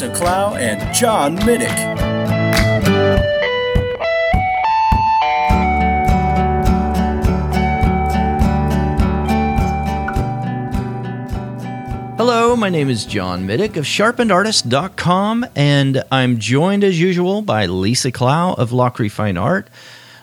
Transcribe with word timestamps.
Lisa 0.00 0.14
Clough 0.14 0.54
and 0.54 0.94
John 0.94 1.36
Middick. 1.40 1.68
Hello, 12.16 12.56
my 12.56 12.70
name 12.70 12.88
is 12.88 13.04
John 13.04 13.46
Middick 13.46 13.76
of 13.76 13.84
sharpenedartist.com, 13.84 15.44
and 15.54 16.02
I'm 16.10 16.38
joined 16.38 16.82
as 16.82 16.98
usual 16.98 17.42
by 17.42 17.66
Lisa 17.66 18.10
Clough 18.10 18.54
of 18.54 18.70
Lachri 18.70 19.10
Fine 19.10 19.36
Art. 19.36 19.68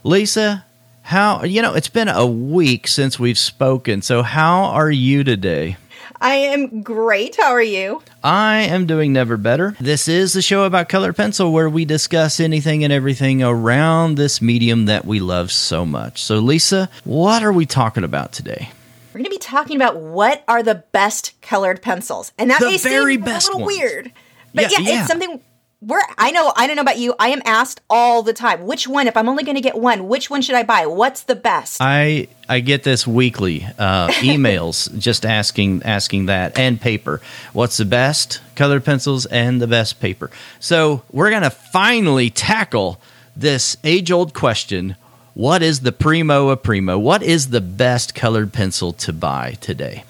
Lisa, 0.03 0.65
how, 1.03 1.43
you 1.43 1.61
know, 1.61 1.75
it's 1.75 1.87
been 1.87 2.07
a 2.07 2.25
week 2.25 2.87
since 2.87 3.19
we've 3.19 3.37
spoken, 3.37 4.01
so 4.01 4.23
how 4.23 4.63
are 4.63 4.89
you 4.89 5.23
today? 5.23 5.77
I 6.19 6.35
am 6.35 6.81
great. 6.81 7.35
How 7.35 7.51
are 7.51 7.61
you? 7.61 8.01
I 8.23 8.61
am 8.61 8.85
doing 8.87 9.13
never 9.13 9.37
better. 9.37 9.75
This 9.79 10.07
is 10.07 10.33
the 10.33 10.41
show 10.41 10.63
about 10.63 10.89
colored 10.89 11.15
pencil 11.15 11.51
where 11.51 11.69
we 11.69 11.85
discuss 11.85 12.39
anything 12.39 12.83
and 12.83 12.91
everything 12.91 13.43
around 13.43 14.15
this 14.15 14.41
medium 14.41 14.85
that 14.85 15.05
we 15.05 15.19
love 15.19 15.51
so 15.51 15.85
much. 15.85 16.23
So, 16.23 16.39
Lisa, 16.39 16.89
what 17.03 17.43
are 17.43 17.53
we 17.53 17.65
talking 17.65 18.03
about 18.03 18.31
today? 18.31 18.69
We're 19.13 19.19
going 19.19 19.25
to 19.25 19.29
be 19.31 19.37
talking 19.37 19.75
about 19.75 19.97
what 19.97 20.43
are 20.47 20.63
the 20.63 20.83
best 20.91 21.39
colored 21.41 21.81
pencils, 21.81 22.31
and 22.37 22.49
that 22.49 22.59
The 22.59 22.65
may 22.67 22.77
very 22.77 23.15
seem 23.15 23.23
best 23.23 23.47
a 23.47 23.51
little 23.51 23.65
ones. 23.65 23.77
weird, 23.79 24.11
but 24.53 24.71
Yeah, 24.71 24.79
yeah, 24.79 24.89
yeah. 24.89 24.99
it's 24.99 25.07
something. 25.07 25.41
We're, 25.79 26.01
I 26.17 26.31
know, 26.31 26.51
I 26.55 26.65
don't 26.65 26.75
know 26.75 26.81
about 26.81 26.97
you. 26.97 27.13
I 27.19 27.29
am 27.29 27.41
asked 27.45 27.81
all 27.87 28.23
the 28.23 28.33
time, 28.33 28.65
which 28.65 28.87
one, 28.87 29.05
if 29.05 29.15
I'm 29.15 29.29
only 29.29 29.43
going 29.43 29.57
to 29.57 29.61
get 29.61 29.77
one, 29.77 30.07
which 30.07 30.27
one 30.27 30.41
should 30.41 30.55
I 30.55 30.63
buy? 30.63 30.87
What's 30.87 31.21
the 31.21 31.35
best? 31.35 31.77
I 31.79 32.29
I 32.49 32.61
get 32.61 32.81
this 32.81 33.05
weekly 33.05 33.63
uh, 33.77 34.07
emails 34.21 34.97
just 34.97 35.23
asking 35.23 35.83
asking 35.83 36.27
that 36.27 36.57
and 36.57 36.81
paper. 36.81 37.21
What's 37.53 37.77
the 37.77 37.85
best 37.85 38.41
colored 38.55 38.85
pencils 38.85 39.27
and 39.27 39.61
the 39.61 39.67
best 39.67 39.99
paper? 39.99 40.31
So 40.59 41.03
we're 41.11 41.29
gonna 41.29 41.51
finally 41.51 42.31
tackle 42.31 42.99
this 43.35 43.77
age 43.83 44.11
old 44.11 44.33
question: 44.33 44.95
What 45.35 45.61
is 45.61 45.81
the 45.81 45.91
primo 45.91 46.49
of 46.49 46.63
primo? 46.63 46.97
What 46.97 47.21
is 47.21 47.51
the 47.51 47.61
best 47.61 48.15
colored 48.15 48.51
pencil 48.51 48.93
to 48.93 49.13
buy 49.13 49.57
today? 49.61 50.05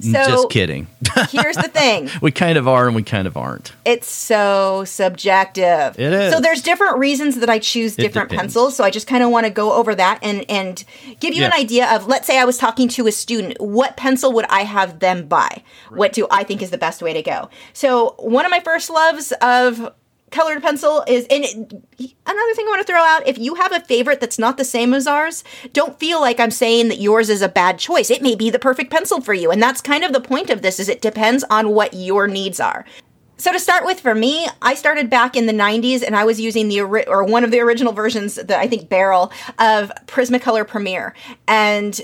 So- 0.00 0.12
just 0.12 0.50
kidding. 0.50 0.86
Here's 1.30 1.56
the 1.56 1.68
thing. 1.68 2.10
we 2.20 2.30
kind 2.30 2.58
of 2.58 2.66
are 2.66 2.86
and 2.86 2.96
we 2.96 3.02
kind 3.02 3.26
of 3.26 3.36
aren't. 3.36 3.72
It's 3.84 4.10
so 4.10 4.84
subjective. 4.84 5.98
It 5.98 6.12
is. 6.12 6.32
So 6.32 6.40
there's 6.40 6.62
different 6.62 6.98
reasons 6.98 7.36
that 7.40 7.48
I 7.50 7.58
choose 7.58 7.96
different 7.96 8.30
pencils. 8.30 8.76
So 8.76 8.84
I 8.84 8.90
just 8.90 9.06
kind 9.06 9.22
of 9.22 9.30
want 9.30 9.46
to 9.46 9.50
go 9.50 9.72
over 9.72 9.94
that 9.94 10.18
and 10.22 10.44
and 10.50 10.84
give 11.20 11.34
you 11.34 11.44
an 11.44 11.52
idea 11.52 11.94
of 11.94 12.06
let's 12.06 12.26
say 12.26 12.38
I 12.38 12.44
was 12.44 12.58
talking 12.58 12.88
to 12.88 13.06
a 13.06 13.12
student, 13.12 13.60
what 13.60 13.96
pencil 13.96 14.32
would 14.32 14.46
I 14.48 14.62
have 14.64 14.98
them 15.00 15.26
buy? 15.26 15.62
What 15.90 16.12
do 16.12 16.26
I 16.30 16.44
think 16.44 16.62
is 16.62 16.70
the 16.70 16.78
best 16.78 17.02
way 17.02 17.12
to 17.12 17.22
go? 17.22 17.50
So 17.72 18.14
one 18.18 18.44
of 18.44 18.50
my 18.50 18.60
first 18.60 18.90
loves 18.90 19.32
of 19.40 19.92
colored 20.34 20.62
pencil 20.62 21.04
is 21.06 21.26
and 21.30 21.44
another 21.44 22.54
thing 22.54 22.66
I 22.66 22.68
want 22.68 22.86
to 22.86 22.92
throw 22.92 23.00
out 23.00 23.26
if 23.26 23.38
you 23.38 23.54
have 23.54 23.72
a 23.72 23.80
favorite 23.80 24.20
that's 24.20 24.38
not 24.38 24.56
the 24.56 24.64
same 24.64 24.92
as 24.92 25.06
ours 25.06 25.44
don't 25.72 25.98
feel 25.98 26.20
like 26.20 26.40
I'm 26.40 26.50
saying 26.50 26.88
that 26.88 26.98
yours 26.98 27.30
is 27.30 27.40
a 27.40 27.48
bad 27.48 27.78
choice. 27.78 28.10
It 28.10 28.20
may 28.20 28.34
be 28.34 28.50
the 28.50 28.58
perfect 28.58 28.90
pencil 28.90 29.20
for 29.20 29.32
you 29.32 29.50
and 29.52 29.62
that's 29.62 29.80
kind 29.80 30.02
of 30.02 30.12
the 30.12 30.20
point 30.20 30.50
of 30.50 30.60
this 30.60 30.80
is 30.80 30.88
it 30.88 31.00
depends 31.00 31.44
on 31.44 31.70
what 31.70 31.94
your 31.94 32.26
needs 32.26 32.58
are. 32.58 32.84
So 33.36 33.52
to 33.52 33.58
start 33.58 33.84
with, 33.84 34.00
for 34.00 34.14
me, 34.14 34.46
I 34.62 34.74
started 34.74 35.10
back 35.10 35.36
in 35.36 35.46
the 35.46 35.52
'90s, 35.52 36.04
and 36.04 36.14
I 36.14 36.24
was 36.24 36.40
using 36.40 36.68
the 36.68 36.80
or 36.80 37.24
one 37.24 37.42
of 37.42 37.50
the 37.50 37.58
original 37.60 37.92
versions, 37.92 38.36
that 38.36 38.58
I 38.58 38.68
think 38.68 38.88
Barrel 38.88 39.32
of 39.58 39.90
Prismacolor 40.06 40.66
Premier, 40.66 41.14
and 41.48 42.00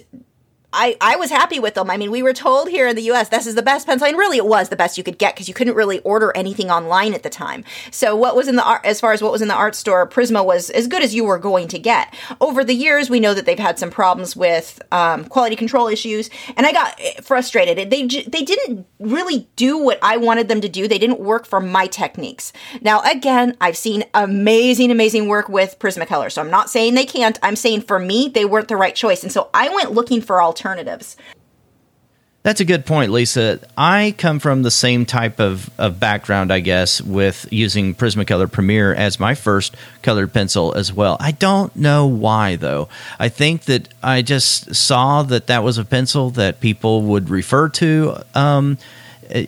I, 0.72 0.96
I 1.00 1.16
was 1.16 1.30
happy 1.30 1.58
with 1.58 1.74
them. 1.74 1.90
I 1.90 1.96
mean, 1.96 2.10
we 2.10 2.22
were 2.22 2.32
told 2.32 2.68
here 2.68 2.86
in 2.86 2.94
the 2.94 3.10
US 3.10 3.28
this 3.28 3.46
is 3.46 3.54
the 3.54 3.62
best 3.62 3.86
pencil, 3.86 4.06
and 4.06 4.16
really 4.16 4.36
it 4.36 4.46
was 4.46 4.68
the 4.68 4.76
best 4.76 4.96
you 4.96 5.04
could 5.04 5.18
get 5.18 5.34
because 5.34 5.48
you 5.48 5.54
couldn't 5.54 5.74
really 5.74 5.98
order 6.00 6.32
anything 6.36 6.70
online 6.70 7.12
at 7.12 7.22
the 7.22 7.30
time. 7.30 7.64
So 7.90 8.14
what 8.14 8.36
was 8.36 8.46
in 8.46 8.56
the 8.56 8.64
art, 8.64 8.84
as 8.84 9.00
far 9.00 9.12
as 9.12 9.20
what 9.20 9.32
was 9.32 9.42
in 9.42 9.48
the 9.48 9.54
art 9.54 9.74
store, 9.74 10.06
Prisma 10.08 10.44
was 10.44 10.70
as 10.70 10.86
good 10.86 11.02
as 11.02 11.14
you 11.14 11.24
were 11.24 11.38
going 11.38 11.66
to 11.68 11.78
get. 11.78 12.14
Over 12.40 12.62
the 12.62 12.74
years, 12.74 13.10
we 13.10 13.20
know 13.20 13.34
that 13.34 13.46
they've 13.46 13.58
had 13.58 13.78
some 13.78 13.90
problems 13.90 14.36
with 14.36 14.80
um, 14.92 15.24
quality 15.24 15.56
control 15.56 15.88
issues, 15.88 16.30
and 16.56 16.66
I 16.66 16.72
got 16.72 16.94
eh, 17.00 17.20
frustrated. 17.20 17.90
They 17.90 18.06
they 18.06 18.42
didn't 18.42 18.86
really 19.00 19.48
do 19.56 19.76
what 19.76 19.98
I 20.02 20.18
wanted 20.18 20.48
them 20.48 20.60
to 20.60 20.68
do. 20.68 20.86
They 20.86 20.98
didn't 20.98 21.20
work 21.20 21.46
for 21.46 21.60
my 21.60 21.88
techniques. 21.88 22.52
Now, 22.80 23.02
again, 23.02 23.56
I've 23.60 23.76
seen 23.76 24.04
amazing, 24.14 24.90
amazing 24.90 25.26
work 25.26 25.48
with 25.48 25.78
Prismacolor, 25.78 26.30
so 26.30 26.40
I'm 26.40 26.50
not 26.50 26.70
saying 26.70 26.94
they 26.94 27.06
can't. 27.06 27.38
I'm 27.42 27.56
saying 27.56 27.82
for 27.82 27.98
me, 27.98 28.28
they 28.28 28.44
weren't 28.44 28.68
the 28.68 28.76
right 28.76 28.94
choice, 28.94 29.24
and 29.24 29.32
so 29.32 29.50
I 29.52 29.68
went 29.74 29.92
looking 29.92 30.20
for 30.20 30.40
alternatives. 30.40 30.59
That's 32.42 32.60
a 32.60 32.64
good 32.64 32.86
point, 32.86 33.12
Lisa. 33.12 33.60
I 33.76 34.14
come 34.16 34.38
from 34.38 34.62
the 34.62 34.70
same 34.70 35.04
type 35.04 35.40
of, 35.40 35.70
of 35.78 36.00
background, 36.00 36.50
I 36.50 36.60
guess, 36.60 37.02
with 37.02 37.46
using 37.50 37.94
Prismacolor 37.94 38.50
Premier 38.50 38.94
as 38.94 39.20
my 39.20 39.34
first 39.34 39.76
colored 40.00 40.32
pencil 40.32 40.72
as 40.74 40.90
well. 40.90 41.18
I 41.20 41.32
don't 41.32 41.74
know 41.76 42.06
why, 42.06 42.56
though. 42.56 42.88
I 43.18 43.28
think 43.28 43.64
that 43.64 43.90
I 44.02 44.22
just 44.22 44.74
saw 44.74 45.22
that 45.24 45.48
that 45.48 45.62
was 45.62 45.76
a 45.76 45.84
pencil 45.84 46.30
that 46.30 46.60
people 46.60 47.02
would 47.02 47.28
refer 47.28 47.68
to 47.68 48.22
um, 48.34 48.78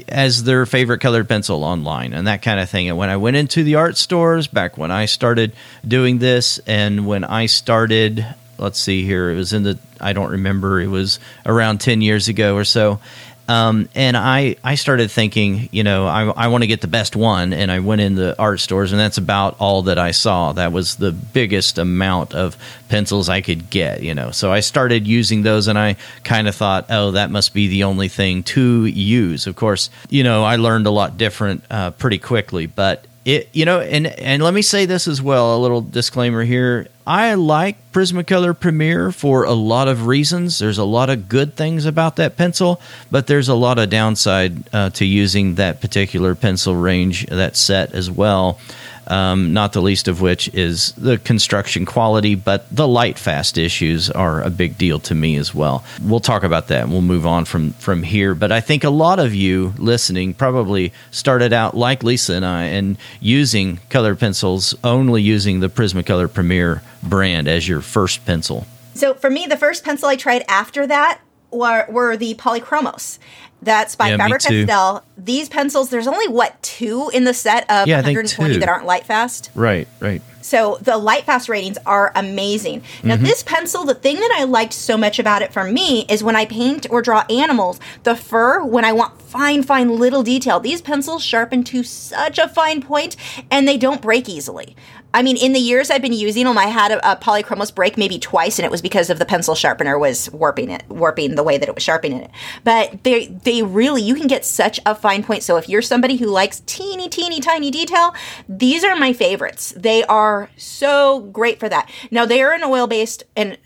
as 0.06 0.44
their 0.44 0.66
favorite 0.66 1.00
colored 1.00 1.30
pencil 1.30 1.64
online 1.64 2.12
and 2.12 2.26
that 2.26 2.42
kind 2.42 2.60
of 2.60 2.68
thing. 2.68 2.90
And 2.90 2.98
when 2.98 3.08
I 3.08 3.16
went 3.16 3.36
into 3.36 3.64
the 3.64 3.76
art 3.76 3.96
stores 3.96 4.46
back 4.48 4.76
when 4.76 4.90
I 4.90 5.06
started 5.06 5.52
doing 5.86 6.18
this, 6.18 6.58
and 6.66 7.06
when 7.06 7.24
I 7.24 7.46
started 7.46 8.26
let's 8.62 8.78
see 8.78 9.04
here 9.04 9.30
it 9.30 9.36
was 9.36 9.52
in 9.52 9.62
the 9.62 9.78
i 10.00 10.12
don't 10.12 10.30
remember 10.30 10.80
it 10.80 10.88
was 10.88 11.18
around 11.44 11.80
10 11.80 12.00
years 12.00 12.28
ago 12.28 12.56
or 12.56 12.64
so 12.64 13.00
um, 13.48 13.88
and 13.94 14.16
I, 14.16 14.56
I 14.62 14.76
started 14.76 15.10
thinking, 15.10 15.68
you 15.72 15.82
know, 15.82 16.06
I, 16.06 16.22
I 16.24 16.48
want 16.48 16.62
to 16.62 16.68
get 16.68 16.80
the 16.80 16.86
best 16.86 17.16
one. 17.16 17.52
And 17.52 17.72
I 17.72 17.80
went 17.80 18.00
in 18.00 18.14
the 18.14 18.34
art 18.38 18.60
stores, 18.60 18.92
and 18.92 19.00
that's 19.00 19.18
about 19.18 19.56
all 19.58 19.82
that 19.82 19.98
I 19.98 20.12
saw. 20.12 20.52
That 20.52 20.72
was 20.72 20.96
the 20.96 21.12
biggest 21.12 21.78
amount 21.78 22.34
of 22.34 22.56
pencils 22.88 23.28
I 23.28 23.40
could 23.40 23.68
get, 23.68 24.02
you 24.02 24.14
know. 24.14 24.30
So 24.30 24.52
I 24.52 24.60
started 24.60 25.06
using 25.06 25.42
those, 25.42 25.66
and 25.66 25.78
I 25.78 25.96
kind 26.22 26.46
of 26.46 26.54
thought, 26.54 26.86
oh, 26.88 27.12
that 27.12 27.30
must 27.30 27.52
be 27.52 27.66
the 27.68 27.84
only 27.84 28.08
thing 28.08 28.42
to 28.44 28.86
use. 28.86 29.46
Of 29.46 29.56
course, 29.56 29.90
you 30.08 30.22
know, 30.22 30.44
I 30.44 30.56
learned 30.56 30.86
a 30.86 30.90
lot 30.90 31.18
different 31.18 31.64
uh, 31.68 31.90
pretty 31.90 32.18
quickly, 32.18 32.66
but 32.66 33.06
it 33.24 33.48
you 33.52 33.64
know 33.64 33.80
and 33.80 34.06
and 34.06 34.42
let 34.42 34.52
me 34.54 34.62
say 34.62 34.86
this 34.86 35.06
as 35.06 35.22
well 35.22 35.56
a 35.56 35.58
little 35.58 35.80
disclaimer 35.80 36.42
here. 36.42 36.88
I 37.04 37.34
like 37.34 37.92
prismacolor 37.92 38.58
premier 38.58 39.10
for 39.10 39.44
a 39.44 39.52
lot 39.52 39.88
of 39.88 40.06
reasons. 40.06 40.60
There's 40.60 40.78
a 40.78 40.84
lot 40.84 41.10
of 41.10 41.28
good 41.28 41.54
things 41.56 41.84
about 41.84 42.16
that 42.16 42.36
pencil 42.36 42.80
but 43.10 43.26
there's 43.26 43.48
a 43.48 43.54
lot 43.54 43.78
of 43.78 43.90
downside 43.90 44.62
uh, 44.72 44.90
to 44.90 45.04
using 45.04 45.56
that 45.56 45.80
particular 45.80 46.34
pencil 46.34 46.74
range 46.76 47.26
that 47.26 47.56
set 47.56 47.92
as 47.94 48.10
well 48.10 48.58
um, 49.06 49.52
not 49.52 49.72
the 49.72 49.82
least 49.82 50.08
of 50.08 50.20
which 50.20 50.48
is 50.54 50.92
the 50.92 51.18
construction 51.18 51.84
quality, 51.84 52.34
but 52.34 52.74
the 52.74 52.88
light 52.88 53.18
fast 53.18 53.58
issues 53.58 54.10
are 54.10 54.42
a 54.42 54.50
big 54.50 54.78
deal 54.78 54.98
to 55.00 55.14
me 55.14 55.36
as 55.36 55.54
well. 55.54 55.84
We'll 56.02 56.20
talk 56.20 56.42
about 56.42 56.68
that 56.68 56.84
and 56.84 56.92
we'll 56.92 57.02
move 57.02 57.26
on 57.26 57.44
from, 57.44 57.72
from 57.72 58.02
here. 58.02 58.34
But 58.34 58.52
I 58.52 58.60
think 58.60 58.84
a 58.84 58.90
lot 58.90 59.18
of 59.18 59.34
you 59.34 59.74
listening 59.78 60.34
probably 60.34 60.92
started 61.10 61.52
out 61.52 61.76
like 61.76 62.02
Lisa 62.02 62.34
and 62.34 62.44
I 62.44 62.64
and 62.64 62.96
using 63.20 63.78
colored 63.88 64.18
pencils, 64.18 64.74
only 64.84 65.22
using 65.22 65.60
the 65.60 65.68
Prismacolor 65.68 66.32
Premier 66.32 66.82
brand 67.02 67.48
as 67.48 67.68
your 67.68 67.80
first 67.80 68.24
pencil. 68.24 68.66
So 68.94 69.14
for 69.14 69.30
me, 69.30 69.46
the 69.46 69.56
first 69.56 69.84
pencil 69.84 70.08
I 70.08 70.16
tried 70.16 70.44
after 70.48 70.86
that 70.86 71.20
were, 71.50 71.86
were 71.88 72.16
the 72.16 72.34
Polychromos. 72.34 73.18
That's 73.62 73.94
by 73.94 74.08
Yeah, 74.10 74.16
Faber. 74.18 74.38
Castell. 74.38 75.04
These 75.16 75.48
pencils, 75.48 75.88
there's 75.90 76.08
only 76.08 76.26
what 76.28 76.60
two 76.62 77.10
in 77.14 77.22
the 77.24 77.32
set 77.34 77.62
of 77.70 77.86
Yeah, 77.86 77.96
120 77.98 78.54
two. 78.54 78.60
that 78.60 78.68
aren't 78.68 78.86
light 78.86 79.06
fast. 79.06 79.50
Right, 79.54 79.86
right. 80.00 80.20
So 80.40 80.78
the 80.82 80.98
light 80.98 81.24
fast 81.24 81.48
ratings 81.48 81.78
are 81.86 82.10
amazing. 82.16 82.82
Now 83.04 83.14
Mm-hmm. 83.14 83.24
this 83.24 83.44
pencil, 83.44 83.84
the 83.84 83.94
thing 83.94 84.16
that 84.16 84.34
I 84.36 84.42
liked 84.44 84.72
so 84.72 84.96
much 84.98 85.20
about 85.20 85.42
it 85.42 85.52
for 85.52 85.62
me 85.62 86.04
is 86.08 86.24
when 86.24 86.34
I 86.34 86.44
paint 86.46 86.88
or 86.90 87.00
draw 87.02 87.24
animals, 87.30 87.78
the 88.02 88.16
fur 88.16 88.64
when 88.64 88.84
I 88.84 88.92
want 88.92 89.21
fine, 89.32 89.62
fine 89.62 89.98
little 89.98 90.22
detail. 90.22 90.60
These 90.60 90.82
pencils 90.82 91.24
sharpen 91.24 91.64
to 91.64 91.82
such 91.82 92.38
a 92.38 92.48
fine 92.48 92.82
point 92.82 93.16
and 93.50 93.66
they 93.66 93.78
don't 93.78 94.02
break 94.02 94.28
easily. 94.28 94.76
I 95.14 95.22
mean, 95.22 95.36
in 95.36 95.52
the 95.52 95.58
years 95.58 95.90
I've 95.90 96.02
been 96.02 96.12
using 96.12 96.44
them, 96.44 96.56
I 96.56 96.66
had 96.66 96.92
a, 96.92 97.12
a 97.12 97.16
polychromos 97.16 97.74
break 97.74 97.98
maybe 97.98 98.18
twice, 98.18 98.58
and 98.58 98.64
it 98.64 98.70
was 98.70 98.80
because 98.80 99.10
of 99.10 99.18
the 99.18 99.26
pencil 99.26 99.54
sharpener 99.54 99.98
was 99.98 100.30
warping 100.30 100.70
it, 100.70 100.84
warping 100.88 101.34
the 101.34 101.42
way 101.42 101.58
that 101.58 101.68
it 101.68 101.74
was 101.74 101.84
sharpening 101.84 102.22
it. 102.22 102.30
But 102.64 103.04
they, 103.04 103.26
they 103.26 103.62
really, 103.62 104.00
you 104.00 104.14
can 104.14 104.26
get 104.26 104.44
such 104.44 104.80
a 104.86 104.94
fine 104.94 105.22
point. 105.22 105.42
So 105.42 105.58
if 105.58 105.68
you're 105.68 105.82
somebody 105.82 106.16
who 106.16 106.26
likes 106.26 106.62
teeny, 106.64 107.10
teeny, 107.10 107.40
tiny 107.40 107.70
detail, 107.70 108.14
these 108.48 108.84
are 108.84 108.96
my 108.96 109.12
favorites. 109.12 109.74
They 109.76 110.02
are 110.04 110.48
so 110.56 111.20
great 111.20 111.60
for 111.60 111.68
that. 111.68 111.90
Now 112.10 112.24
they 112.24 112.42
are 112.42 112.52
an 112.52 112.64
oil 112.64 112.86
based, 112.86 113.24
and 113.36 113.58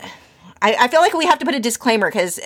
I, 0.62 0.76
I 0.80 0.88
feel 0.88 1.00
like 1.00 1.12
we 1.14 1.26
have 1.26 1.38
to 1.38 1.44
put 1.44 1.54
a 1.54 1.60
disclaimer 1.60 2.08
because 2.08 2.40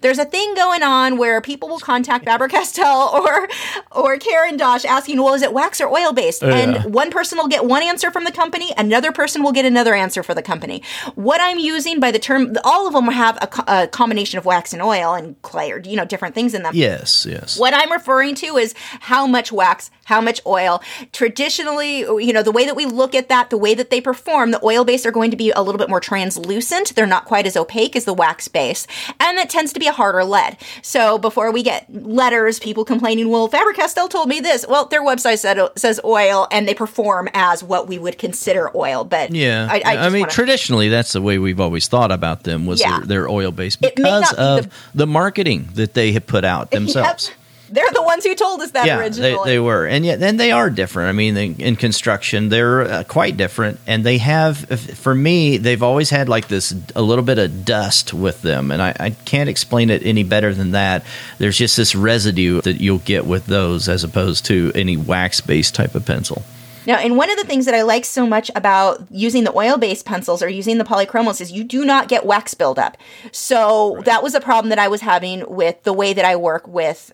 there's 0.00 0.18
a 0.18 0.24
thing 0.24 0.54
going 0.54 0.82
on 0.82 1.16
where 1.16 1.40
people 1.40 1.68
will 1.68 1.78
contact 1.78 2.24
Faber 2.24 2.48
Castell 2.48 3.10
or 3.14 3.48
or 3.92 4.18
Caran 4.18 4.56
d'Ache 4.56 4.86
asking, 4.86 5.22
well, 5.22 5.34
is 5.34 5.42
it 5.42 5.52
wax 5.52 5.80
or 5.80 5.88
oil 5.88 6.12
based? 6.12 6.42
Yeah. 6.42 6.54
And 6.54 6.94
one 6.94 7.10
person 7.10 7.38
will 7.38 7.48
get 7.48 7.64
one 7.64 7.82
answer 7.82 8.10
from 8.10 8.24
the 8.24 8.32
company, 8.32 8.72
another 8.76 9.12
person 9.12 9.42
will 9.42 9.52
get 9.52 9.64
another 9.64 9.94
answer 9.94 10.22
for 10.22 10.34
the 10.34 10.42
company. 10.42 10.82
What 11.14 11.40
I'm 11.40 11.58
using 11.58 12.00
by 12.00 12.10
the 12.10 12.18
term, 12.18 12.56
all 12.64 12.86
of 12.86 12.94
them 12.94 13.06
have 13.06 13.36
a, 13.36 13.82
a 13.82 13.86
combination 13.86 14.38
of 14.38 14.44
wax 14.44 14.72
and 14.72 14.82
oil 14.82 15.14
and 15.14 15.40
clay 15.42 15.70
or 15.70 15.78
you 15.80 15.96
know 15.96 16.04
different 16.04 16.34
things 16.34 16.54
in 16.54 16.62
them. 16.62 16.72
Yes, 16.74 17.26
yes. 17.28 17.58
What 17.58 17.74
I'm 17.74 17.92
referring 17.92 18.34
to 18.36 18.56
is 18.56 18.74
how 19.00 19.26
much 19.26 19.52
wax, 19.52 19.90
how 20.04 20.20
much 20.20 20.40
oil. 20.46 20.82
Traditionally, 21.12 22.00
you 22.00 22.32
know, 22.32 22.42
the 22.42 22.52
way 22.52 22.66
that 22.66 22.76
we 22.76 22.86
look 22.86 23.14
at 23.14 23.28
that, 23.28 23.50
the 23.50 23.58
way 23.58 23.74
that 23.74 23.90
they 23.90 24.00
perform, 24.00 24.50
the 24.50 24.64
oil 24.64 24.84
base 24.84 25.06
are 25.06 25.12
going 25.12 25.30
to 25.30 25.36
be 25.36 25.50
a 25.52 25.62
little 25.62 25.78
bit 25.78 25.88
more 25.88 26.00
translucent. 26.00 26.94
They're 26.94 27.06
not 27.06 27.24
quite 27.24 27.46
as 27.46 27.51
opaque 27.56 27.96
as 27.96 28.04
the 28.04 28.14
wax 28.14 28.48
base, 28.48 28.86
and 29.20 29.38
that 29.38 29.50
tends 29.50 29.72
to 29.72 29.80
be 29.80 29.86
a 29.86 29.92
harder 29.92 30.24
lead. 30.24 30.56
So 30.82 31.18
before 31.18 31.50
we 31.52 31.62
get 31.62 31.86
letters, 31.92 32.58
people 32.58 32.84
complaining, 32.84 33.28
well, 33.28 33.48
Faber 33.48 33.72
Castell 33.72 34.08
told 34.08 34.28
me 34.28 34.40
this. 34.40 34.66
Well, 34.68 34.86
their 34.86 35.02
website 35.02 35.38
said, 35.38 35.58
says 35.76 36.00
oil, 36.04 36.48
and 36.50 36.66
they 36.68 36.74
perform 36.74 37.28
as 37.34 37.62
what 37.62 37.88
we 37.88 37.98
would 37.98 38.18
consider 38.18 38.70
oil. 38.76 39.04
But 39.04 39.34
Yeah, 39.34 39.68
I, 39.70 39.82
I, 39.84 39.94
just 39.96 40.12
mean, 40.12 40.20
wanna- 40.22 40.32
traditionally, 40.32 40.88
that's 40.88 41.12
the 41.12 41.22
way 41.22 41.38
we've 41.38 41.60
always 41.60 41.88
thought 41.88 42.12
about 42.12 42.44
them 42.44 42.66
was 42.66 42.80
Yeah. 42.80 42.98
their, 42.98 43.06
their 43.06 43.28
oil 43.28 43.52
base 43.52 43.76
because 43.76 44.32
of 44.34 44.64
the- 44.64 44.70
the, 44.94 45.06
marketing 45.06 45.68
that 45.74 45.94
they 45.94 46.12
have 46.12 46.26
put 46.26 46.44
out 46.44 46.70
themselves. 46.70 47.28
Yep. 47.28 47.36
They're 47.72 47.90
the 47.92 48.02
ones 48.02 48.22
who 48.24 48.34
told 48.34 48.60
us 48.60 48.72
that 48.72 48.86
Yeah, 48.86 48.98
they, 48.98 49.02
originally. 49.04 49.50
they 49.50 49.58
were, 49.58 49.86
and 49.86 50.04
yet 50.04 50.20
then 50.20 50.36
they 50.36 50.52
are 50.52 50.68
different. 50.68 51.08
I 51.08 51.12
mean, 51.12 51.34
they, 51.34 51.46
in 51.46 51.76
construction, 51.76 52.50
they're 52.50 52.82
uh, 52.82 53.04
quite 53.04 53.38
different, 53.38 53.80
and 53.86 54.04
they 54.04 54.18
have, 54.18 54.58
for 54.98 55.14
me, 55.14 55.56
they've 55.56 55.82
always 55.82 56.10
had 56.10 56.28
like 56.28 56.48
this 56.48 56.74
a 56.94 57.00
little 57.00 57.24
bit 57.24 57.38
of 57.38 57.64
dust 57.64 58.12
with 58.12 58.42
them, 58.42 58.70
and 58.70 58.82
I, 58.82 58.94
I 59.00 59.10
can't 59.10 59.48
explain 59.48 59.88
it 59.88 60.04
any 60.04 60.22
better 60.22 60.52
than 60.52 60.72
that. 60.72 61.02
There's 61.38 61.56
just 61.56 61.76
this 61.78 61.94
residue 61.94 62.60
that 62.60 62.80
you'll 62.80 62.98
get 62.98 63.26
with 63.26 63.46
those, 63.46 63.88
as 63.88 64.04
opposed 64.04 64.44
to 64.46 64.70
any 64.74 64.98
wax-based 64.98 65.74
type 65.74 65.94
of 65.94 66.04
pencil. 66.04 66.42
Now, 66.86 66.96
and 66.96 67.16
one 67.16 67.30
of 67.30 67.38
the 67.38 67.44
things 67.44 67.64
that 67.66 67.74
I 67.74 67.82
like 67.82 68.04
so 68.04 68.26
much 68.26 68.50
about 68.56 69.06
using 69.10 69.44
the 69.44 69.56
oil-based 69.56 70.04
pencils 70.04 70.42
or 70.42 70.48
using 70.48 70.78
the 70.78 70.84
polychromos 70.84 71.40
is 71.40 71.52
you 71.52 71.64
do 71.64 71.84
not 71.84 72.08
get 72.08 72.26
wax 72.26 72.54
buildup. 72.54 72.98
So 73.30 74.02
that 74.04 74.22
was 74.22 74.34
a 74.34 74.40
problem 74.40 74.68
that 74.70 74.78
I 74.80 74.88
was 74.88 75.00
having 75.00 75.48
with 75.48 75.82
the 75.84 75.92
way 75.92 76.12
that 76.12 76.24
I 76.24 76.36
work 76.36 76.66
with 76.66 77.12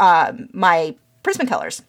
um, 0.00 0.48
my 0.52 0.96
Prismacolors. 1.22 1.82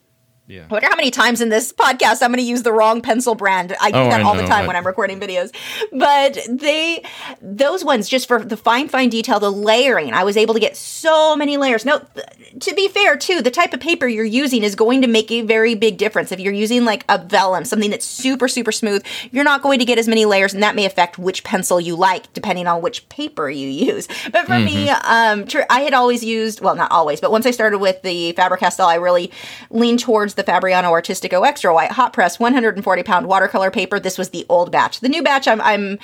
Yeah. 0.51 0.65
I 0.69 0.73
wonder 0.73 0.87
how 0.89 0.95
many 0.97 1.11
times 1.11 1.39
in 1.39 1.47
this 1.49 1.71
podcast 1.71 2.21
I'm 2.21 2.29
going 2.31 2.37
to 2.39 2.43
use 2.43 2.63
the 2.63 2.73
wrong 2.73 3.01
pencil 3.01 3.35
brand. 3.35 3.73
I 3.79 3.89
do 3.91 3.97
Oh, 3.99 4.09
that 4.09 4.21
all 4.21 4.35
the 4.35 4.41
time 4.45 4.65
I- 4.65 4.67
when 4.67 4.75
I'm 4.75 4.85
recording 4.85 5.19
videos. 5.19 5.51
But 5.93 6.37
they, 6.49 7.03
those 7.41 7.85
ones, 7.85 8.09
just 8.09 8.27
for 8.27 8.43
the 8.43 8.57
fine, 8.57 8.89
fine 8.89 9.07
detail, 9.09 9.39
the 9.39 9.51
layering, 9.51 10.13
I 10.13 10.23
was 10.25 10.35
able 10.35 10.53
to 10.53 10.59
get 10.59 10.75
so 10.75 11.35
many 11.37 11.55
layers. 11.57 11.85
Now, 11.85 11.99
th- 11.99 12.25
to 12.59 12.75
be 12.75 12.89
fair, 12.89 13.15
too, 13.15 13.41
the 13.41 13.49
type 13.51 13.73
of 13.73 13.79
paper 13.79 14.07
you're 14.07 14.25
using 14.25 14.63
is 14.63 14.75
going 14.75 15.01
to 15.03 15.07
make 15.07 15.31
a 15.31 15.41
very 15.41 15.73
big 15.73 15.97
difference. 15.97 16.31
If 16.33 16.39
you're 16.41 16.51
using 16.53 16.83
like 16.83 17.05
a 17.07 17.17
vellum, 17.17 17.63
something 17.63 17.89
that's 17.89 18.05
super, 18.05 18.49
super 18.49 18.73
smooth, 18.73 19.05
you're 19.31 19.45
not 19.45 19.61
going 19.61 19.79
to 19.79 19.85
get 19.85 19.97
as 19.97 20.07
many 20.07 20.25
layers, 20.25 20.53
and 20.53 20.61
that 20.63 20.75
may 20.75 20.85
affect 20.85 21.17
which 21.17 21.45
pencil 21.45 21.79
you 21.79 21.95
like 21.95 22.31
depending 22.33 22.67
on 22.67 22.81
which 22.81 23.07
paper 23.07 23.49
you 23.49 23.67
use. 23.69 24.07
But 24.33 24.47
for 24.47 24.59
me, 24.59 24.89
um, 24.89 25.47
tr- 25.47 25.61
I 25.69 25.81
had 25.81 25.93
always 25.93 26.25
used, 26.25 26.59
well, 26.59 26.75
not 26.75 26.91
always, 26.91 27.21
but 27.21 27.31
once 27.31 27.45
I 27.45 27.51
started 27.51 27.77
with 27.79 28.01
the 28.01 28.33
Faber 28.33 28.57
Castell, 28.57 28.87
I 28.87 28.95
really 28.95 29.31
leaned 29.69 29.99
towards 29.99 30.33
the 30.33 30.40
Fabriano 30.43 30.91
Artistico 30.91 31.45
Extra 31.45 31.73
White 31.73 31.91
Hot 31.91 32.13
Press 32.13 32.39
140 32.39 33.03
pound 33.03 33.27
watercolor 33.27 33.71
paper. 33.71 33.99
This 33.99 34.17
was 34.17 34.29
the 34.29 34.45
old 34.49 34.71
batch. 34.71 34.99
The 34.99 35.09
new 35.09 35.23
batch, 35.23 35.47
I'm, 35.47 35.61
I'm 35.61 35.99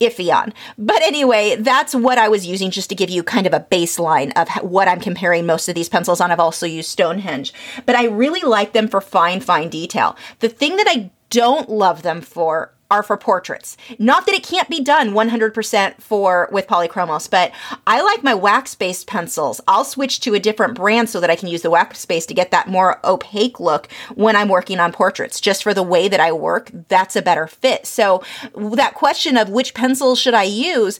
iffy 0.00 0.34
on. 0.34 0.52
But 0.78 1.02
anyway, 1.02 1.56
that's 1.56 1.94
what 1.94 2.18
I 2.18 2.28
was 2.28 2.46
using 2.46 2.70
just 2.70 2.88
to 2.90 2.94
give 2.94 3.10
you 3.10 3.22
kind 3.22 3.46
of 3.46 3.52
a 3.52 3.66
baseline 3.70 4.32
of 4.36 4.48
what 4.62 4.88
I'm 4.88 5.00
comparing 5.00 5.46
most 5.46 5.68
of 5.68 5.74
these 5.74 5.88
pencils 5.88 6.20
on. 6.20 6.30
I've 6.30 6.40
also 6.40 6.66
used 6.66 6.90
Stonehenge, 6.90 7.52
but 7.86 7.96
I 7.96 8.06
really 8.06 8.42
like 8.42 8.72
them 8.72 8.88
for 8.88 9.00
fine, 9.00 9.40
fine 9.40 9.68
detail. 9.68 10.16
The 10.40 10.48
thing 10.48 10.76
that 10.76 10.86
I 10.88 11.10
don't 11.30 11.68
love 11.68 12.02
them 12.02 12.20
for 12.20 12.74
are 12.90 13.02
for 13.02 13.16
portraits. 13.16 13.76
Not 13.98 14.26
that 14.26 14.34
it 14.34 14.42
can't 14.42 14.68
be 14.68 14.80
done 14.80 15.10
100% 15.10 16.00
for 16.00 16.48
with 16.50 16.66
polychromos, 16.66 17.30
but 17.30 17.52
I 17.86 18.02
like 18.02 18.22
my 18.22 18.34
wax-based 18.34 19.06
pencils. 19.06 19.60
I'll 19.68 19.84
switch 19.84 20.20
to 20.20 20.34
a 20.34 20.40
different 20.40 20.74
brand 20.74 21.08
so 21.08 21.20
that 21.20 21.30
I 21.30 21.36
can 21.36 21.48
use 21.48 21.62
the 21.62 21.70
wax 21.70 22.04
base 22.04 22.26
to 22.26 22.34
get 22.34 22.50
that 22.50 22.68
more 22.68 22.98
opaque 23.04 23.60
look 23.60 23.88
when 24.14 24.36
I'm 24.36 24.48
working 24.48 24.80
on 24.80 24.92
portraits. 24.92 25.40
Just 25.40 25.62
for 25.62 25.72
the 25.72 25.82
way 25.82 26.08
that 26.08 26.20
I 26.20 26.32
work, 26.32 26.70
that's 26.88 27.16
a 27.16 27.22
better 27.22 27.46
fit. 27.46 27.86
So 27.86 28.22
that 28.54 28.94
question 28.94 29.36
of 29.36 29.48
which 29.48 29.74
pencils 29.74 30.18
should 30.18 30.34
I 30.34 30.44
use, 30.44 30.98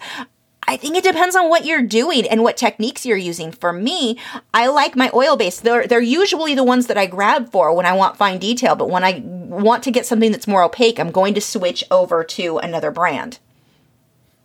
I 0.66 0.76
think 0.76 0.96
it 0.96 1.04
depends 1.04 1.34
on 1.34 1.48
what 1.48 1.64
you're 1.64 1.82
doing 1.82 2.28
and 2.28 2.42
what 2.42 2.56
techniques 2.56 3.04
you're 3.04 3.16
using. 3.16 3.50
For 3.50 3.72
me, 3.72 4.18
I 4.54 4.68
like 4.68 4.94
my 4.94 5.10
oil 5.12 5.36
base. 5.36 5.58
They're 5.60 5.86
they're 5.86 6.00
usually 6.00 6.54
the 6.54 6.64
ones 6.64 6.86
that 6.86 6.98
I 6.98 7.06
grab 7.06 7.50
for 7.50 7.74
when 7.74 7.86
I 7.86 7.92
want 7.94 8.16
fine 8.16 8.38
detail, 8.38 8.76
but 8.76 8.90
when 8.90 9.02
I 9.02 9.22
want 9.24 9.82
to 9.84 9.90
get 9.90 10.06
something 10.06 10.30
that's 10.30 10.46
more 10.46 10.62
opaque, 10.62 11.00
I'm 11.00 11.10
going 11.10 11.34
to 11.34 11.40
switch 11.40 11.82
over 11.90 12.22
to 12.24 12.58
another 12.58 12.90
brand. 12.90 13.38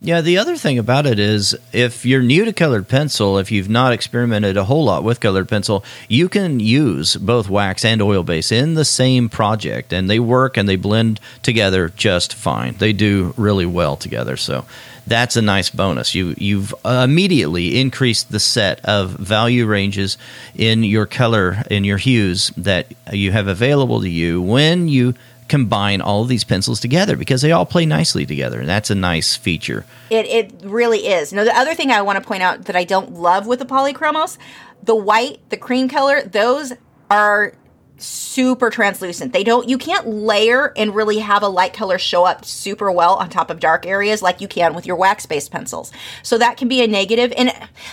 Yeah, 0.01 0.21
the 0.21 0.37
other 0.37 0.55
thing 0.57 0.77
about 0.77 1.05
it 1.05 1.19
is 1.19 1.55
if 1.71 2.05
you're 2.05 2.21
new 2.21 2.45
to 2.45 2.53
colored 2.53 2.87
pencil, 2.87 3.37
if 3.37 3.49
you've 3.49 3.69
not 3.69 3.93
experimented 3.93 4.57
a 4.57 4.65
whole 4.65 4.83
lot 4.85 5.03
with 5.03 5.19
colored 5.19 5.49
pencil, 5.49 5.83
you 6.09 6.29
can 6.29 6.59
use 6.59 7.15
both 7.15 7.49
wax 7.49 7.83
and 7.85 8.01
oil 8.01 8.23
base 8.23 8.51
in 8.51 8.75
the 8.75 8.85
same 8.85 9.29
project 9.29 9.93
and 9.93 10.09
they 10.09 10.19
work 10.19 10.57
and 10.57 10.67
they 10.69 10.75
blend 10.75 11.19
together 11.41 11.89
just 11.95 12.33
fine. 12.33 12.75
They 12.77 12.93
do 12.93 13.33
really 13.37 13.65
well 13.65 13.95
together. 13.95 14.37
So 14.37 14.65
that's 15.07 15.37
a 15.37 15.41
nice 15.41 15.69
bonus. 15.69 16.13
You 16.13 16.35
you've 16.37 16.73
immediately 16.83 17.79
increased 17.79 18.31
the 18.31 18.39
set 18.39 18.83
of 18.85 19.11
value 19.11 19.65
ranges 19.65 20.17
in 20.55 20.83
your 20.83 21.05
color 21.05 21.63
in 21.71 21.83
your 21.83 21.97
hues 21.97 22.51
that 22.57 22.93
you 23.11 23.31
have 23.31 23.47
available 23.47 24.01
to 24.01 24.09
you 24.09 24.41
when 24.41 24.87
you 24.87 25.15
combine 25.47 26.01
all 26.01 26.23
of 26.23 26.27
these 26.27 26.43
pencils 26.43 26.79
together 26.79 27.15
because 27.15 27.41
they 27.41 27.51
all 27.51 27.65
play 27.65 27.85
nicely 27.85 28.25
together 28.25 28.59
and 28.59 28.69
that's 28.69 28.89
a 28.89 28.95
nice 28.95 29.35
feature. 29.35 29.85
It 30.09 30.25
it 30.25 30.53
really 30.63 31.07
is. 31.07 31.31
Now 31.31 31.43
the 31.43 31.55
other 31.55 31.75
thing 31.75 31.91
I 31.91 32.01
want 32.01 32.21
to 32.21 32.27
point 32.27 32.43
out 32.43 32.65
that 32.65 32.75
I 32.75 32.83
don't 32.83 33.13
love 33.13 33.45
with 33.45 33.59
the 33.59 33.65
polychromos, 33.65 34.37
the 34.81 34.95
white, 34.95 35.39
the 35.49 35.57
cream 35.57 35.87
color, 35.87 36.23
those 36.23 36.73
are 37.09 37.53
super 37.97 38.69
translucent. 38.69 39.31
They 39.33 39.43
don't 39.43 39.69
you 39.69 39.77
can't 39.77 40.07
layer 40.07 40.73
and 40.75 40.93
really 40.93 41.19
have 41.19 41.43
a 41.43 41.47
light 41.47 41.73
color 41.73 41.97
show 41.97 42.25
up 42.25 42.43
super 42.43 42.91
well 42.91 43.15
on 43.15 43.29
top 43.29 43.49
of 43.49 43.59
dark 43.59 43.85
areas 43.85 44.21
like 44.21 44.41
you 44.41 44.47
can 44.47 44.73
with 44.73 44.85
your 44.85 44.95
wax-based 44.95 45.51
pencils. 45.51 45.91
So 46.21 46.37
that 46.37 46.57
can 46.57 46.67
be 46.67 46.83
a 46.83 46.87
negative 46.87 47.31
and 47.37 47.51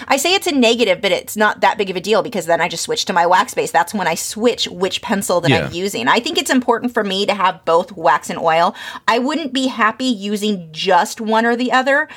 I 0.09 0.17
say 0.17 0.35
it's 0.35 0.47
a 0.47 0.53
negative 0.53 1.01
but 1.01 1.13
it's 1.13 1.37
not 1.37 1.61
that 1.61 1.79
big 1.79 1.91
of 1.91 1.97
a 1.97 2.01
deal 2.01 2.23
because 2.23 2.47
then 2.47 2.61
I 2.61 2.69
just 2.69 2.83
switch 2.83 3.05
to 3.07 3.13
my 3.13 3.27
wax 3.27 3.55
base. 3.55 3.71
That's 3.71 3.95
when 3.95 4.09
I 4.09 4.15
switch 4.15 4.67
which 4.69 5.03
pencil 5.03 5.41
that 5.41 5.51
Yeah. 5.51 5.67
I'm 5.67 5.73
using. 5.73 6.09
I 6.09 6.19
think 6.19 6.37
it's 6.39 6.51
important 6.51 6.93
for 6.93 7.05
me 7.05 7.25
to 7.27 7.35
have 7.35 7.65
both 7.65 7.93
wax 7.93 8.29
and 8.29 8.39
oil. 8.39 8.75
I 9.07 9.19
wouldn't 9.19 9.53
be 9.53 9.69
happy 9.69 10.07
using 10.07 10.69
just 10.73 11.21
one 11.21 11.47
or 11.47 11.55
the 11.57 11.71
other 11.73 12.09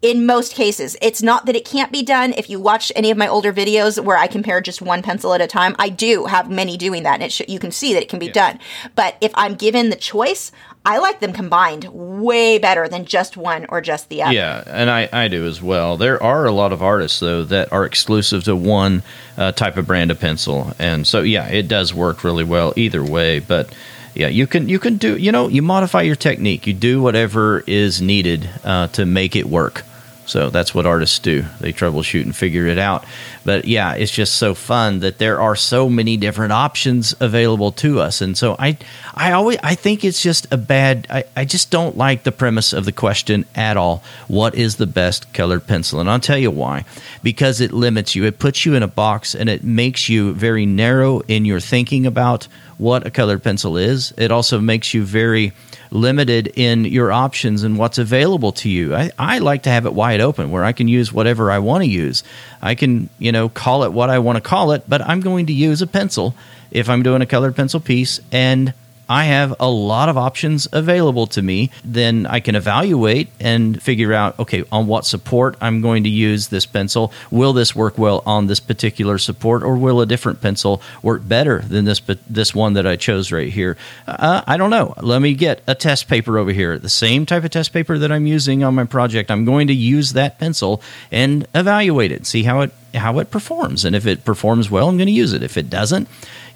in 0.00 0.26
most 0.26 0.54
cases. 0.54 0.96
It's 1.02 1.22
not 1.22 1.46
that 1.46 1.56
it 1.56 1.64
can't 1.64 1.90
be 1.90 2.02
done. 2.02 2.32
If 2.34 2.48
you 2.48 2.60
watch 2.60 2.92
any 2.94 3.10
of 3.10 3.18
my 3.18 3.26
older 3.26 3.52
videos 3.52 4.02
where 4.02 4.16
I 4.16 4.28
compare 4.28 4.60
just 4.60 4.80
one 4.80 5.02
pencil 5.02 5.34
at 5.34 5.40
a 5.40 5.46
time, 5.46 5.74
I 5.78 5.88
do 5.88 6.26
have 6.26 6.50
many 6.50 6.76
doing 6.76 7.02
that, 7.02 7.14
and 7.14 7.24
it 7.24 7.32
sh- 7.32 7.42
you 7.48 7.58
can 7.58 7.72
see 7.72 7.94
that 7.94 8.02
it 8.02 8.08
can 8.08 8.20
be 8.20 8.28
done. 8.28 8.60
But 8.94 9.16
if 9.20 9.32
I'm 9.34 9.56
given 9.56 9.90
the 9.90 9.96
choice, 9.96 10.52
I 10.86 10.98
like 10.98 11.18
them 11.18 11.32
combined 11.32 11.86
way 11.92 12.58
better 12.58 12.88
than 12.88 13.04
just 13.04 13.36
one 13.36 13.66
or 13.68 13.80
just 13.80 14.08
the 14.08 14.22
other. 14.22 14.34
Yeah, 14.34 14.62
and 14.66 14.88
I, 14.88 15.08
I 15.12 15.28
do 15.28 15.44
as 15.46 15.60
well. 15.60 15.96
There 15.96 16.22
are 16.22 16.46
a 16.46 16.52
lot 16.52 16.72
of 16.72 16.82
artists 16.82 17.18
though 17.18 17.42
that 17.44 17.72
are 17.72 17.84
exclusive 17.84 18.44
to 18.44 18.54
one 18.54 19.02
uh, 19.36 19.52
type 19.52 19.76
of 19.76 19.86
brand 19.86 20.12
of 20.12 20.20
pencil, 20.20 20.74
and 20.78 21.06
so 21.06 21.22
yeah, 21.22 21.48
it 21.48 21.66
does 21.66 21.92
work 21.92 22.22
really 22.22 22.44
well 22.44 22.72
either 22.76 23.02
way. 23.04 23.40
But 23.40 23.74
yeah, 24.18 24.26
you 24.26 24.48
can 24.48 24.68
you 24.68 24.80
can 24.80 24.96
do 24.96 25.16
you 25.16 25.30
know 25.30 25.46
you 25.46 25.62
modify 25.62 26.02
your 26.02 26.16
technique. 26.16 26.66
You 26.66 26.74
do 26.74 27.00
whatever 27.00 27.60
is 27.68 28.02
needed 28.02 28.50
uh, 28.64 28.88
to 28.88 29.06
make 29.06 29.36
it 29.36 29.46
work. 29.46 29.84
So 30.28 30.50
that's 30.50 30.74
what 30.74 30.84
artists 30.84 31.18
do. 31.18 31.46
They 31.58 31.72
troubleshoot 31.72 32.22
and 32.22 32.36
figure 32.36 32.66
it 32.66 32.76
out. 32.76 33.06
But 33.44 33.64
yeah, 33.64 33.94
it's 33.94 34.12
just 34.12 34.36
so 34.36 34.54
fun 34.54 35.00
that 35.00 35.16
there 35.16 35.40
are 35.40 35.56
so 35.56 35.88
many 35.88 36.18
different 36.18 36.52
options 36.52 37.14
available 37.18 37.72
to 37.72 38.00
us. 38.00 38.20
And 38.20 38.36
so 38.36 38.54
I 38.58 38.76
I 39.14 39.32
always 39.32 39.56
I 39.62 39.74
think 39.74 40.04
it's 40.04 40.22
just 40.22 40.46
a 40.52 40.58
bad 40.58 41.06
I, 41.08 41.24
I 41.34 41.44
just 41.46 41.70
don't 41.70 41.96
like 41.96 42.24
the 42.24 42.32
premise 42.32 42.74
of 42.74 42.84
the 42.84 42.92
question 42.92 43.46
at 43.54 43.78
all. 43.78 44.02
What 44.28 44.54
is 44.54 44.76
the 44.76 44.86
best 44.86 45.32
colored 45.32 45.66
pencil? 45.66 45.98
And 45.98 46.10
I'll 46.10 46.20
tell 46.20 46.38
you 46.38 46.50
why. 46.50 46.84
Because 47.22 47.62
it 47.62 47.72
limits 47.72 48.14
you. 48.14 48.24
It 48.24 48.38
puts 48.38 48.66
you 48.66 48.74
in 48.74 48.82
a 48.82 48.88
box 48.88 49.34
and 49.34 49.48
it 49.48 49.64
makes 49.64 50.10
you 50.10 50.34
very 50.34 50.66
narrow 50.66 51.20
in 51.20 51.46
your 51.46 51.60
thinking 51.60 52.04
about 52.04 52.48
what 52.76 53.06
a 53.06 53.10
colored 53.10 53.42
pencil 53.42 53.78
is. 53.78 54.12
It 54.18 54.30
also 54.30 54.60
makes 54.60 54.92
you 54.92 55.04
very 55.04 55.52
limited 55.90 56.52
in 56.54 56.84
your 56.84 57.12
options 57.12 57.62
and 57.62 57.78
what's 57.78 57.98
available 57.98 58.52
to 58.52 58.68
you. 58.68 58.94
I, 58.94 59.10
I 59.18 59.38
like 59.38 59.64
to 59.64 59.70
have 59.70 59.86
it 59.86 59.94
wide 59.94 60.20
open 60.20 60.50
where 60.50 60.64
I 60.64 60.72
can 60.72 60.88
use 60.88 61.12
whatever 61.12 61.50
I 61.50 61.58
want 61.58 61.84
to 61.84 61.90
use. 61.90 62.24
I 62.60 62.74
can, 62.74 63.08
you 63.18 63.32
know, 63.32 63.48
call 63.48 63.84
it 63.84 63.92
what 63.92 64.10
I 64.10 64.18
want 64.18 64.36
to 64.36 64.40
call 64.40 64.72
it, 64.72 64.84
but 64.88 65.00
I'm 65.02 65.20
going 65.20 65.46
to 65.46 65.52
use 65.52 65.82
a 65.82 65.86
pencil 65.86 66.34
if 66.70 66.88
I'm 66.88 67.02
doing 67.02 67.22
a 67.22 67.26
colored 67.26 67.56
pencil 67.56 67.80
piece 67.80 68.20
and 68.30 68.74
I 69.08 69.24
have 69.24 69.54
a 69.58 69.68
lot 69.68 70.08
of 70.08 70.16
options 70.16 70.68
available 70.72 71.26
to 71.28 71.42
me, 71.42 71.70
then 71.84 72.26
I 72.26 72.40
can 72.40 72.54
evaluate 72.54 73.28
and 73.40 73.80
figure 73.82 74.12
out 74.12 74.38
okay, 74.38 74.64
on 74.70 74.86
what 74.86 75.06
support 75.06 75.56
I'm 75.60 75.80
going 75.80 76.04
to 76.04 76.10
use 76.10 76.48
this 76.48 76.66
pencil. 76.66 77.12
Will 77.30 77.52
this 77.52 77.74
work 77.74 77.98
well 77.98 78.22
on 78.26 78.46
this 78.46 78.60
particular 78.60 79.18
support, 79.18 79.62
or 79.62 79.76
will 79.76 80.00
a 80.00 80.06
different 80.06 80.40
pencil 80.40 80.82
work 81.02 81.26
better 81.26 81.60
than 81.60 81.84
this 81.84 82.00
this 82.28 82.54
one 82.54 82.74
that 82.74 82.86
I 82.86 82.96
chose 82.96 83.32
right 83.32 83.52
here? 83.52 83.76
Uh, 84.06 84.42
I 84.46 84.56
don't 84.56 84.70
know. 84.70 84.94
Let 85.00 85.22
me 85.22 85.34
get 85.34 85.62
a 85.66 85.74
test 85.74 86.08
paper 86.08 86.38
over 86.38 86.52
here, 86.52 86.78
the 86.78 86.88
same 86.88 87.26
type 87.26 87.44
of 87.44 87.50
test 87.50 87.72
paper 87.72 87.98
that 87.98 88.12
I'm 88.12 88.26
using 88.26 88.62
on 88.62 88.74
my 88.74 88.84
project. 88.84 89.30
I'm 89.30 89.44
going 89.44 89.68
to 89.68 89.74
use 89.74 90.12
that 90.12 90.38
pencil 90.38 90.82
and 91.10 91.46
evaluate 91.54 92.12
it, 92.12 92.26
see 92.26 92.42
how 92.42 92.60
it 92.60 92.72
how 92.94 93.18
it 93.18 93.30
performs, 93.30 93.84
and 93.84 93.94
if 93.94 94.06
it 94.06 94.24
performs 94.24 94.70
well, 94.70 94.88
I'm 94.88 94.96
going 94.96 95.06
to 95.06 95.12
use 95.12 95.32
it. 95.32 95.42
If 95.42 95.56
it 95.56 95.68
doesn't, 95.70 96.08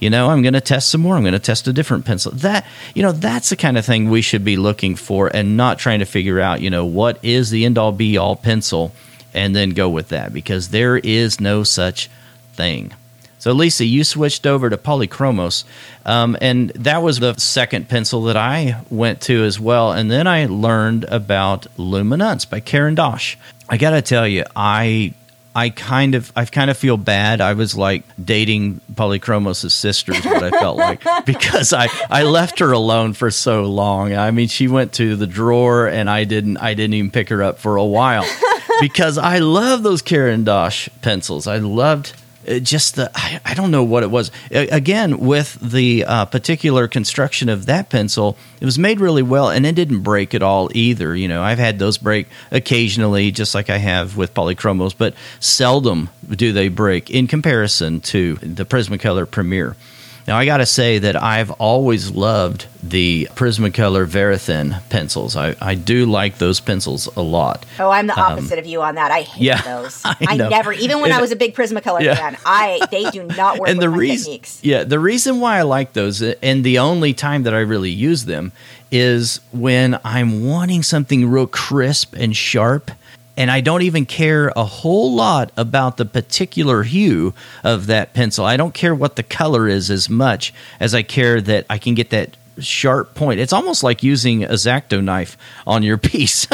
you 0.03 0.11
know 0.11 0.31
i'm 0.31 0.43
going 0.43 0.55
to 0.55 0.61
test 0.61 0.89
some 0.89 1.01
more. 1.01 1.15
I'm 1.15 1.23
going 1.23 1.33
to 1.33 1.39
test 1.39 1.69
a 1.69 1.73
different 1.73 2.05
pencil. 2.05 2.33
That 2.33 2.67
you 2.93 3.05
know 3.05 3.12
that's 3.12 3.51
the 3.51 3.57
kind 3.57 3.79
of 3.79 3.87
thing 3.87 4.11
we 4.11 4.21
should 4.21 4.45
be 4.45 4.57
looking 4.57 4.97
for 4.97 5.31
and 5.35 5.57
not 5.57 5.79
trying 5.79 6.01
to 6.01 6.05
figure 6.05 6.41
out 6.41 6.61
you 6.61 6.71
know 6.71 6.85
what 6.85 7.21
is 7.23 7.51
the 7.51 7.65
end 7.65 7.79
all 7.79 7.93
be 7.93 8.19
all 8.19 8.35
pencil 8.35 8.91
and 9.33 9.55
then 9.55 9.71
go 9.71 9.89
with 9.89 10.09
that 10.09 10.33
because 10.33 10.69
there 10.71 10.97
is 10.99 11.41
no 11.41 11.62
such 11.62 12.11
thing. 12.53 12.93
So 13.39 13.53
lisa 13.53 13.85
you 13.85 14.03
switched 14.03 14.45
over 14.45 14.69
to 14.69 14.77
polychromos 14.77 15.62
um, 16.05 16.37
and 16.41 16.71
that 16.71 17.03
was 17.03 17.21
the 17.21 17.35
second 17.35 17.89
pencil 17.89 18.25
that 18.25 18.37
i 18.37 18.83
went 18.91 19.21
to 19.23 19.45
as 19.45 19.61
well. 19.61 19.93
And 19.93 20.11
then 20.11 20.27
i 20.27 20.47
learned 20.47 21.05
about 21.05 21.69
luminance 21.79 22.45
by 22.45 22.59
Caran 22.59 22.97
d'Ache 22.97 23.37
i 23.69 23.77
gotta 23.77 24.03
tell 24.03 24.27
you 24.27 24.45
i 24.57 25.15
I 25.54 25.68
kind 25.68 26.14
of 26.14 26.32
I 26.35 26.44
kind 26.47 26.71
of 26.71 26.76
feel 26.76 26.97
bad. 26.97 27.40
I 27.40 27.52
was 27.52 27.76
like 27.76 28.04
dating 28.23 28.80
Polychromos' 28.94 29.71
sisters, 29.71 30.25
what 30.25 30.42
I 30.42 30.50
felt 30.50 30.78
like 30.78 31.02
because 31.26 31.73
I 31.73 31.88
I 32.09 32.23
left 32.23 32.59
her 32.61 32.73
alone 32.73 33.12
for 33.12 33.30
so 33.30 33.64
long. 33.64 34.14
I 34.14 34.30
mean, 34.30 34.49
she 34.49 34.68
went 34.68 34.94
to 34.94 35.14
the 35.16 35.26
drawer 35.26 35.87
and 35.87 36.09
I 36.09 36.25
didn't 36.25 36.56
I 36.56 36.75
didn't 36.75 36.94
even 36.94 37.11
pick 37.11 37.28
her 37.28 37.42
up 37.42 37.59
for 37.59 37.76
a 37.76 37.85
while 37.85 38.26
because 38.80 39.18
I 39.18 39.38
love 39.38 39.82
those 39.82 40.00
Caran 40.00 40.44
d'Ache 40.44 40.88
pencils. 41.02 41.47
I 41.47 41.59
loved 41.59 42.14
just 42.63 42.97
the 42.97 43.11
I, 43.15 43.41
I, 43.45 43.55
don't 43.55 43.71
know 43.71 43.85
what 43.85 44.03
it 44.03 44.11
was. 44.11 44.31
Again 44.51 45.19
with 45.19 45.59
the 45.61 46.05
uh, 46.05 46.25
particular 46.27 46.89
construction 46.89 47.49
of 47.49 47.67
that 47.67 47.89
pencil 47.89 48.37
it 48.61 48.65
was 48.65 48.79
made 48.79 49.01
really 49.01 49.23
well 49.23 49.51
and 49.51 49.67
it 49.67 49.75
didn't 49.75 50.01
break 50.01 50.35
at 50.35 50.43
all 50.43 50.71
either. 50.75 51.15
You 51.15 51.29
know 51.29 51.43
i've 51.43 51.59
had 51.59 51.79
those 51.79 51.99
break 51.99 52.29
occasionally 52.51 53.31
just 53.31 53.55
like 53.55 53.71
i 53.71 53.79
have 53.79 54.17
with 54.17 54.35
polychromos 54.35 54.95
but 54.97 55.15
seldom 55.41 56.09
do 56.31 56.53
they 56.53 56.69
break 56.69 57.11
in 57.11 57.27
comparison 57.27 58.01
to 58.01 58.37
the 58.37 58.65
prismacolor 58.65 59.31
premier 59.31 59.77
now, 60.26 60.38
I 60.38 60.45
got 60.45 60.59
to 60.59 60.67
say 60.67 60.99
that 60.99 61.21
I've 61.21 61.50
always 61.52 62.12
loved 62.12 62.67
the 62.83 63.29
Prismacolor 63.35 64.07
Verithin 64.07 64.81
pencils. 64.88 65.35
I, 65.35 65.57
I 65.61 65.75
do 65.75 66.07
like 66.07 66.38
those 66.38 66.61
pencils 66.61 67.09
a 67.17 67.23
lot. 67.23 67.67
Oh, 67.81 67.91
I'm 67.91 68.07
the 68.07 68.19
um, 68.19 68.33
opposite 68.33 68.55
um, 68.55 68.59
of 68.61 68.67
you 68.67 68.83
on 68.83 68.95
that. 68.95 69.11
I 69.11 69.23
hate 69.23 69.43
yeah, 69.43 69.62
those. 69.83 70.00
I, 70.05 70.17
I 70.21 70.37
never, 70.37 70.73
even 70.73 71.00
when 71.00 71.11
and, 71.11 71.19
I 71.19 71.21
was 71.21 71.33
a 71.33 71.37
big 71.37 71.55
Prismacolor 71.55 72.02
yeah. 72.02 72.14
fan, 72.14 72.37
I 72.47 72.87
they 72.91 73.11
do 73.11 73.25
not 73.25 73.59
work 73.59 73.69
and 73.69 73.81
the 73.81 73.91
reason, 73.91 74.33
techniques. 74.33 74.61
Yeah, 74.62 74.85
the 74.85 75.00
reason 75.00 75.41
why 75.41 75.59
I 75.59 75.62
like 75.62 75.93
those, 75.93 76.23
and 76.23 76.62
the 76.62 76.79
only 76.79 77.14
time 77.14 77.43
that 77.43 77.55
I 77.55 77.61
really 77.61 77.91
use 77.91 78.25
them, 78.25 78.52
is 78.93 79.41
when 79.52 79.99
I'm 80.05 80.47
wanting 80.47 80.83
something 80.83 81.29
real 81.29 81.47
crisp 81.47 82.14
and 82.14 82.37
sharp 82.37 82.91
and 83.37 83.51
I 83.51 83.61
don't 83.61 83.83
even 83.83 84.07
care 84.07 84.53
a 84.55 84.65
whole 84.65 85.15
lot 85.15 85.53
about 85.57 85.97
the 85.97 86.05
particular 86.05 86.83
hue 86.83 87.35
of 87.65 87.87
that 87.87 88.12
pencil. 88.12 88.45
I 88.45 88.57
don't 88.57 88.75
care 88.75 88.95
what 88.95 89.17
the 89.17 89.23
color 89.23 89.69
is 89.69 89.91
as 89.91 90.09
much 90.09 90.53
as 90.79 90.95
I 90.95 91.03
care 91.03 91.41
that 91.41 91.67
I 91.71 91.79
can 91.79 91.95
get 91.95 92.11
that 92.11 92.37
sharp 92.59 93.14
point. 93.14 93.40
It's 93.40 93.52
almost 93.52 93.82
like 93.82 94.02
using 94.02 94.44
a 94.44 94.52
X-Acto 94.52 95.02
knife 95.02 95.37
on 95.66 95.82
your 95.82 95.99
piece, 96.12 96.47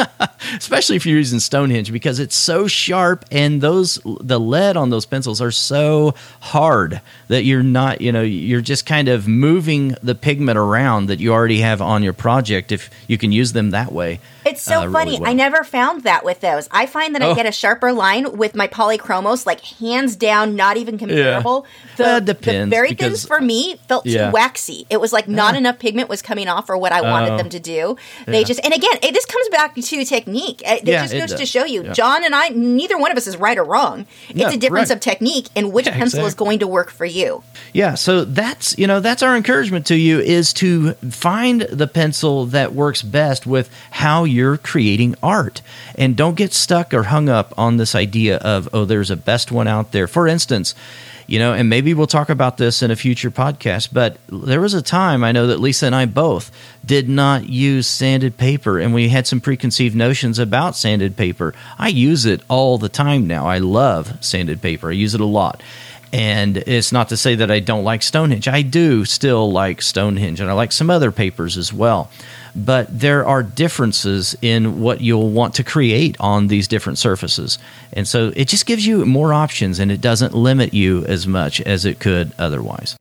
especially 0.55 0.95
if 0.95 1.05
you're 1.05 1.17
using 1.17 1.39
Stonehenge 1.39 1.91
because 1.91 2.19
it's 2.19 2.35
so 2.35 2.67
sharp 2.67 3.25
and 3.31 3.61
those 3.61 3.99
the 4.21 4.39
lead 4.39 4.77
on 4.77 4.89
those 4.89 5.05
pencils 5.05 5.41
are 5.41 5.51
so 5.51 6.15
hard 6.39 7.01
that 7.27 7.43
you're 7.43 7.63
not, 7.63 8.01
you 8.01 8.11
know, 8.11 8.21
you're 8.21 8.61
just 8.61 8.85
kind 8.85 9.07
of 9.07 9.27
moving 9.27 9.95
the 10.01 10.15
pigment 10.15 10.57
around 10.57 11.07
that 11.07 11.19
you 11.19 11.33
already 11.33 11.59
have 11.59 11.81
on 11.81 12.03
your 12.03 12.13
project 12.13 12.71
if 12.71 12.89
you 13.07 13.17
can 13.17 13.31
use 13.31 13.53
them 13.53 13.71
that 13.71 13.91
way. 13.91 14.19
It's 14.45 14.61
so 14.61 14.81
uh, 14.81 14.91
funny. 14.91 15.11
Really 15.11 15.21
well. 15.21 15.29
I 15.29 15.33
never 15.33 15.63
found 15.63 16.03
that 16.03 16.23
with 16.23 16.39
those. 16.39 16.67
I 16.71 16.85
find 16.85 17.13
that 17.15 17.21
oh. 17.21 17.31
I 17.31 17.35
get 17.35 17.45
a 17.45 17.51
sharper 17.51 17.91
line 17.91 18.37
with 18.37 18.55
my 18.55 18.67
polychromos, 18.67 19.45
like 19.45 19.61
hands 19.61 20.15
down, 20.15 20.55
not 20.55 20.77
even 20.77 20.97
comparable. 20.97 21.65
Yeah. 21.65 21.95
The, 21.97 22.05
uh, 22.05 22.19
depends. 22.21 22.69
The 22.69 22.75
Verithins 22.75 23.27
for 23.27 23.39
me 23.41 23.75
felt 23.87 24.05
yeah. 24.05 24.27
too 24.27 24.33
waxy. 24.33 24.87
It 24.89 24.99
was 24.99 25.13
like 25.13 25.27
not 25.27 25.55
enough 25.55 25.77
pigment 25.77 25.88
was 26.09 26.21
coming 26.21 26.47
off 26.47 26.69
or 26.69 26.77
what 26.77 26.91
I 26.91 27.01
wanted 27.01 27.37
them 27.37 27.47
oh. 27.47 27.49
to 27.49 27.59
do. 27.59 27.97
They 28.25 28.39
yeah. 28.39 28.45
just, 28.45 28.59
and 28.63 28.73
again, 28.73 28.97
it, 29.01 29.13
this 29.13 29.25
comes 29.25 29.49
back 29.49 29.75
to 29.75 30.05
technique. 30.05 30.61
It, 30.65 30.87
it 30.87 30.91
just 30.91 31.13
goes 31.13 31.33
to 31.33 31.45
show 31.45 31.65
you, 31.65 31.83
John 31.93 32.23
and 32.23 32.35
I, 32.35 32.49
neither 32.49 32.97
one 32.97 33.11
of 33.11 33.17
us 33.17 33.27
is 33.27 33.37
right 33.37 33.57
or 33.57 33.63
wrong. 33.63 34.05
It's 34.29 34.39
no, 34.39 34.49
a 34.49 34.57
difference 34.57 34.89
right. 34.89 34.95
of 34.95 35.01
technique 35.01 35.47
and 35.55 35.73
which 35.73 35.85
pencil 35.85 36.19
exactly. 36.19 36.27
is 36.27 36.35
going 36.35 36.59
to 36.59 36.67
work 36.67 36.91
for 36.91 37.05
you. 37.05 37.43
Yeah. 37.73 37.95
So 37.95 38.25
that's, 38.25 38.77
you 38.77 38.87
know, 38.87 38.99
that's 38.99 39.23
our 39.23 39.35
encouragement 39.35 39.85
to 39.87 39.95
you 39.95 40.19
is 40.19 40.53
to 40.53 40.93
find 40.93 41.61
the 41.61 41.87
pencil 41.87 42.45
that 42.47 42.73
works 42.73 43.01
best 43.01 43.45
with 43.45 43.69
how 43.91 44.23
you're 44.23 44.57
creating 44.57 45.15
art. 45.21 45.61
And 45.95 46.15
don't 46.15 46.35
get 46.35 46.53
stuck 46.53 46.93
or 46.93 47.03
hung 47.03 47.29
up 47.29 47.53
on 47.57 47.77
this 47.77 47.95
idea 47.95 48.37
of, 48.37 48.69
oh, 48.73 48.85
there's 48.85 49.11
a 49.11 49.17
best 49.17 49.51
one 49.51 49.67
out 49.67 49.91
there. 49.91 50.07
For 50.07 50.27
instance, 50.27 50.75
you 51.29 51.37
know, 51.37 51.53
and 51.53 51.69
maybe 51.69 51.93
we'll 51.93 52.07
talk 52.07 52.29
about 52.29 52.57
this 52.57 52.81
in 52.81 52.89
a 52.89 52.95
future 52.95 53.29
podcast, 53.29 53.89
but 53.93 54.17
there 54.29 54.59
was 54.59 54.73
a 54.73 54.81
time 54.81 55.23
I 55.23 55.31
know 55.31 55.45
that 55.45 55.59
Lisa 55.59 55.85
and 55.85 55.93
I 55.93 56.07
both 56.07 56.51
did 56.83 57.07
not 57.07 57.47
use 57.47 57.85
sanded 57.85 58.35
paper, 58.35 58.79
and 58.79 58.95
we 58.95 59.09
had 59.09 59.27
some 59.27 59.39
preconceived 59.39 59.95
notions 59.95 60.39
about 60.39 60.75
sanded 60.75 61.15
paper. 61.15 61.53
I 61.77 61.89
use 61.89 62.25
it 62.25 62.41
all 62.47 62.79
the 62.79 62.89
time 62.89 63.27
now. 63.27 63.45
I 63.45 63.59
love 63.59 64.17
sanded 64.25 64.59
paper, 64.59 64.89
I 64.89 64.93
use 64.93 65.13
it 65.13 65.21
a 65.21 65.25
lot. 65.25 65.61
And 66.11 66.57
it's 66.57 66.91
not 66.91 67.09
to 67.09 67.17
say 67.17 67.35
that 67.35 67.51
I 67.51 67.59
don't 67.59 67.83
like 67.83 68.01
Stonehenge. 68.01 68.47
I 68.47 68.63
do 68.63 69.05
still 69.05 69.51
like 69.51 69.83
Stonehenge, 69.83 70.41
and 70.41 70.49
I 70.49 70.53
like 70.53 70.71
some 70.71 70.89
other 70.89 71.11
papers 71.11 71.57
as 71.57 71.71
well. 71.71 72.09
But 72.55 72.99
there 72.99 73.25
are 73.25 73.43
differences 73.43 74.35
in 74.41 74.81
what 74.81 75.01
you'll 75.01 75.29
want 75.29 75.53
to 75.55 75.63
create 75.63 76.15
on 76.19 76.47
these 76.47 76.67
different 76.67 76.97
surfaces. 76.97 77.59
And 77.93 78.07
so 78.07 78.31
it 78.35 78.47
just 78.47 78.65
gives 78.65 78.85
you 78.85 79.05
more 79.05 79.33
options 79.33 79.79
and 79.79 79.91
it 79.91 80.01
doesn't 80.01 80.33
limit 80.33 80.73
you 80.73 81.05
as 81.05 81.27
much 81.27 81.61
as 81.61 81.85
it 81.85 81.99
could 81.99 82.31
otherwise. 82.37 82.95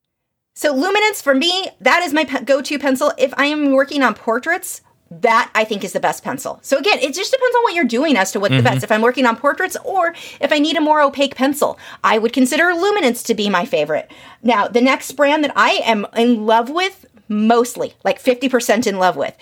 So, 0.55 0.75
luminance 0.75 1.23
for 1.23 1.37
me, 1.37 1.69
that 1.81 2.03
is 2.03 2.13
my 2.13 2.25
go 2.25 2.61
to 2.61 2.79
pencil. 2.81 3.13
If 3.17 3.33
I 3.37 3.47
am 3.47 3.71
working 3.71 4.03
on 4.03 4.15
portraits, 4.15 4.81
that 5.11 5.51
I 5.55 5.65
think 5.65 5.85
is 5.85 5.93
the 5.93 6.01
best 6.01 6.23
pencil. 6.23 6.59
So 6.63 6.77
again, 6.77 6.99
it 6.99 7.15
just 7.15 7.33
depends 7.33 7.57
on 7.57 7.63
what 7.63 7.75
you're 7.75 7.85
doing 7.85 8.17
as 8.17 8.33
to 8.33 8.41
what's 8.41 8.53
mm-hmm. 8.53 8.59
the 8.59 8.71
best. 8.71 8.85
If 8.85 8.93
I'm 8.93 9.01
working 9.01 9.25
on 9.25 9.37
portraits 9.37 9.77
or 9.85 10.15
if 10.41 10.53
I 10.53 10.59
need 10.59 10.77
a 10.77 10.81
more 10.81 11.01
opaque 11.01 11.35
pencil, 11.35 11.79
I 12.05 12.19
would 12.19 12.33
consider 12.33 12.75
Luminance 12.75 13.23
to 13.25 13.35
be 13.35 13.49
my 13.49 13.65
favorite. 13.65 14.11
Now, 14.43 14.69
the 14.69 14.83
next 14.83 15.13
brand 15.13 15.45
that 15.45 15.53
I 15.57 15.81
am 15.85 16.07
in 16.15 16.45
love 16.45 16.69
with, 16.69 17.07
mostly, 17.29 17.95
like 18.05 18.23
50% 18.23 18.87
in 18.87 18.99
love 18.99 19.17
with, 19.17 19.37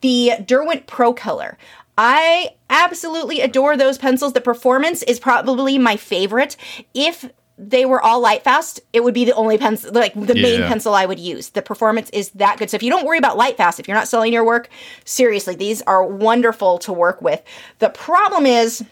the 0.00 0.32
Derwent 0.44 0.86
Pro 0.86 1.12
Color. 1.12 1.56
I 1.96 2.50
absolutely 2.70 3.40
adore 3.40 3.76
those 3.76 3.98
pencils. 3.98 4.32
The 4.32 4.40
performance 4.40 5.02
is 5.02 5.20
probably 5.20 5.78
my 5.78 5.96
favorite. 5.96 6.56
If 6.94 7.30
they 7.58 7.84
were 7.84 8.00
all 8.00 8.20
light 8.20 8.42
fast, 8.42 8.80
it 8.92 9.04
would 9.04 9.14
be 9.14 9.24
the 9.24 9.34
only 9.34 9.58
pencil, 9.58 9.92
like 9.92 10.14
the 10.14 10.36
yeah. 10.36 10.42
main 10.42 10.62
pencil 10.62 10.94
I 10.94 11.06
would 11.06 11.20
use. 11.20 11.50
The 11.50 11.62
performance 11.62 12.10
is 12.10 12.30
that 12.30 12.58
good. 12.58 12.70
So 12.70 12.76
if 12.76 12.82
you 12.82 12.90
don't 12.90 13.04
worry 13.04 13.18
about 13.18 13.36
light 13.36 13.56
fast, 13.56 13.78
if 13.78 13.86
you're 13.86 13.96
not 13.96 14.08
selling 14.08 14.32
your 14.32 14.44
work, 14.44 14.68
seriously, 15.04 15.54
these 15.54 15.82
are 15.82 16.04
wonderful 16.04 16.78
to 16.78 16.92
work 16.92 17.20
with. 17.20 17.42
The 17.78 17.90
problem 17.90 18.46
is, 18.46 18.84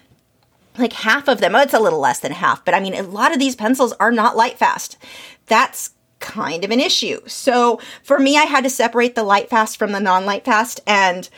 like 0.78 0.92
half 0.92 1.26
of 1.26 1.40
them, 1.40 1.54
oh, 1.54 1.61
it's 1.61 1.75
a 1.75 1.80
little 1.80 1.99
less 1.99 2.20
than 2.20 2.32
half, 2.32 2.64
but 2.64 2.75
I 2.75 2.80
mean, 2.80 2.94
a 2.94 3.02
lot 3.02 3.32
of 3.32 3.38
these 3.38 3.56
pencils 3.56 3.92
are 3.94 4.12
not 4.12 4.37
light 4.37 4.59
fast. 4.59 4.99
That's 5.47 5.90
kind 6.30 6.64
of 6.64 6.70
an 6.70 6.80
issue. 6.80 7.20
So 7.26 7.80
for 8.02 8.18
me, 8.18 8.37
I 8.37 8.44
had 8.44 8.64
to 8.64 8.70
separate 8.70 9.16
the 9.16 9.25
light 9.25 9.50
fast 9.50 9.76
from 9.76 9.92
the 9.92 10.00
non 10.00 10.25
light 10.25 10.44
fast. 10.44 10.80
And 10.87 11.28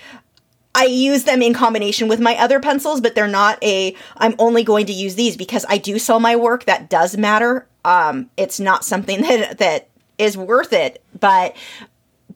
I 0.75 0.85
use 0.85 1.25
them 1.25 1.43
in 1.43 1.55
combination 1.55 2.09
with 2.09 2.21
my 2.21 2.37
other 2.37 2.61
pencils, 2.61 3.01
but 3.01 3.15
they're 3.15 3.27
not 3.29 3.63
a, 3.63 3.97
I'm 4.17 4.35
only 4.39 4.65
going 4.65 4.87
to 4.87 4.93
use 4.93 5.15
these 5.15 5.37
because 5.37 5.65
I 5.69 5.79
do 5.79 5.99
sell 5.99 6.21
my 6.21 6.37
work. 6.37 6.65
That 6.65 6.91
does 6.91 7.17
matter. 7.17 7.67
Um, 7.85 8.31
it's 8.37 8.61
not 8.61 8.85
something 8.85 9.23
that, 9.23 9.59
that 9.59 9.89
is 10.19 10.37
worth 10.37 10.73
it, 10.73 11.03
but 11.19 11.57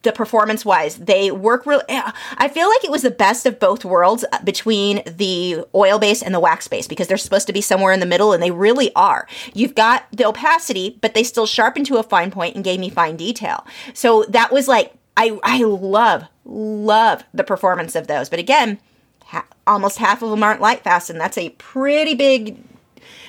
the 0.07 0.13
performance 0.13 0.65
wise, 0.65 0.97
they 0.97 1.31
work 1.31 1.67
really. 1.67 1.85
I 1.89 2.49
feel 2.49 2.69
like 2.69 2.85
it 2.85 2.91
was 2.91 3.03
the 3.03 3.11
best 3.11 3.45
of 3.45 3.59
both 3.59 3.85
worlds 3.85 4.25
uh, 4.33 4.43
between 4.45 5.03
the 5.05 5.65
oil 5.75 5.99
base 5.99 6.23
and 6.23 6.33
the 6.33 6.41
wax 6.41 6.69
base 6.69 6.87
because 6.87 7.09
they're 7.09 7.17
supposed 7.17 7.49
to 7.49 7.53
be 7.53 7.61
somewhere 7.61 7.93
in 7.93 8.01
the 8.01 8.07
middle, 8.07 8.33
and 8.33 8.43
they 8.43 8.53
really 8.53 8.95
are. 8.95 9.27
You've 9.53 9.75
got 9.75 10.07
the 10.13 10.25
opacity, 10.25 10.97
but 11.01 11.15
they 11.15 11.25
still 11.25 11.45
sharpen 11.45 11.85
to 11.85 11.97
a 11.97 12.03
fine 12.03 12.31
point 12.31 12.55
and 12.55 12.65
gave 12.65 12.81
me 12.81 12.89
fine 12.89 13.17
detail. 13.17 13.67
So 13.93 14.25
that 14.29 14.53
was 14.53 14.69
like 14.69 14.95
I 15.17 15.39
I 15.43 15.63
love 15.65 16.25
love 16.45 17.25
the 17.35 17.45
performance 17.45 17.97
of 17.97 18.07
those. 18.07 18.29
But 18.29 18.39
again, 18.39 18.79
ha- 19.25 19.47
almost 19.67 19.99
half 19.99 20.23
of 20.23 20.31
them 20.31 20.43
aren't 20.43 20.61
light 20.61 20.85
fast, 20.85 21.11
and 21.11 21.21
that's 21.21 21.37
a 21.37 21.51
pretty 21.51 22.15
big 22.15 22.59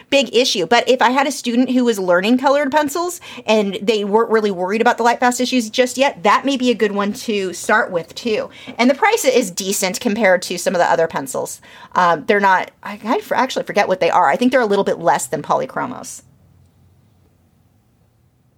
big 0.09 0.33
issue. 0.35 0.65
But 0.65 0.87
if 0.87 1.01
I 1.01 1.09
had 1.09 1.27
a 1.27 1.31
student 1.31 1.71
who 1.71 1.85
was 1.85 1.99
learning 1.99 2.37
colored 2.37 2.71
pencils 2.71 3.19
and 3.45 3.77
they 3.81 4.03
weren't 4.03 4.29
really 4.29 4.51
worried 4.51 4.81
about 4.81 4.97
the 4.97 5.03
light 5.03 5.19
fast 5.19 5.41
issues 5.41 5.69
just 5.69 5.97
yet, 5.97 6.23
that 6.23 6.45
may 6.45 6.57
be 6.57 6.71
a 6.71 6.75
good 6.75 6.93
one 6.93 7.13
to 7.13 7.53
start 7.53 7.91
with 7.91 8.15
too. 8.15 8.49
And 8.77 8.89
the 8.89 8.95
price 8.95 9.25
is 9.25 9.51
decent 9.51 9.99
compared 9.99 10.41
to 10.43 10.57
some 10.57 10.75
of 10.75 10.79
the 10.79 10.89
other 10.89 11.07
pencils. 11.07 11.61
Um, 11.93 12.25
they're 12.25 12.39
not, 12.39 12.71
I, 12.83 12.99
I 13.03 13.21
actually 13.35 13.65
forget 13.65 13.87
what 13.87 13.99
they 13.99 14.09
are. 14.09 14.29
I 14.29 14.35
think 14.35 14.51
they're 14.51 14.61
a 14.61 14.65
little 14.65 14.85
bit 14.85 14.99
less 14.99 15.27
than 15.27 15.41
Polychromos. 15.41 16.23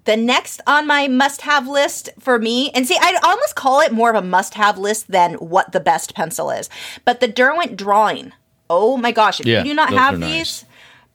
The 0.05 0.17
next 0.17 0.61
on 0.65 0.87
my 0.87 1.07
must 1.07 1.41
have 1.41 1.67
list 1.67 2.09
for 2.19 2.39
me, 2.39 2.71
and 2.71 2.87
see, 2.87 2.97
I'd 2.99 3.19
almost 3.23 3.55
call 3.55 3.79
it 3.81 3.91
more 3.91 4.09
of 4.09 4.15
a 4.15 4.25
must 4.25 4.55
have 4.55 4.77
list 4.79 5.11
than 5.11 5.33
what 5.35 5.71
the 5.71 5.79
best 5.79 6.15
pencil 6.15 6.49
is, 6.49 6.67
but 7.05 7.19
the 7.19 7.27
Derwent 7.27 7.77
drawing. 7.77 8.33
Oh 8.71 8.97
my 8.97 9.11
gosh, 9.11 9.39
if 9.39 9.45
yeah, 9.45 9.59
you 9.59 9.65
do 9.65 9.73
not 9.75 9.91
have 9.91 10.19
these, 10.19 10.65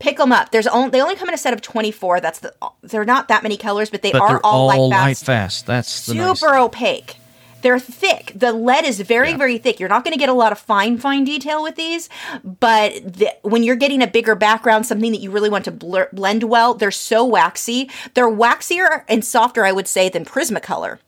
pick 0.05 0.19
them 0.19 0.31
up. 0.33 0.51
There's 0.53 0.67
only 0.67 0.91
they 0.91 1.01
only 1.01 1.17
come 1.17 1.29
in 1.29 1.35
a 1.35 1.39
set 1.39 1.53
of 1.55 1.61
24. 1.63 2.21
That's 2.21 2.39
the 2.41 2.55
they're 2.83 3.05
not 3.05 3.29
that 3.29 3.43
many 3.43 3.57
colors, 3.57 3.91
but 3.91 4.03
they 4.03 4.13
but 4.13 4.21
are 4.21 4.41
all, 4.45 4.71
all 4.71 4.89
light 4.89 4.93
fast. 4.93 5.29
light 5.29 5.35
fast. 5.35 5.67
That's 5.67 6.07
the 6.07 6.13
super 6.13 6.53
nice 6.53 6.61
opaque. 6.63 7.17
They're 7.63 7.79
thick. 7.79 8.33
The 8.37 8.53
lead 8.53 8.85
is 8.85 9.01
very, 9.01 9.31
Yeah. 9.31 9.39
very 9.39 9.57
thick. 9.57 9.81
You're 9.81 9.89
not 9.89 10.05
going 10.05 10.13
to 10.13 10.19
get 10.19 10.29
a 10.29 10.35
lot 10.35 10.53
of 10.53 10.59
fine, 10.59 10.99
fine 10.99 11.25
detail 11.25 11.63
with 11.63 11.77
these, 11.77 12.11
but 12.45 12.93
the, 13.21 13.35
when 13.41 13.63
you're 13.63 13.75
getting 13.75 14.03
a 14.03 14.07
bigger 14.07 14.35
background, 14.35 14.85
something 14.85 15.13
that 15.13 15.23
you 15.23 15.31
really 15.31 15.49
want 15.49 15.65
to 15.65 15.71
blur, 15.71 16.11
blend 16.13 16.43
well, 16.43 16.75
they're 16.75 16.91
so 16.91 17.25
waxy. 17.25 17.89
They're 18.13 18.29
waxier 18.29 19.05
and 19.09 19.25
softer, 19.25 19.65
I 19.65 19.73
would 19.73 19.89
say, 19.89 20.11
than 20.11 20.27
Prismacolor 20.27 20.99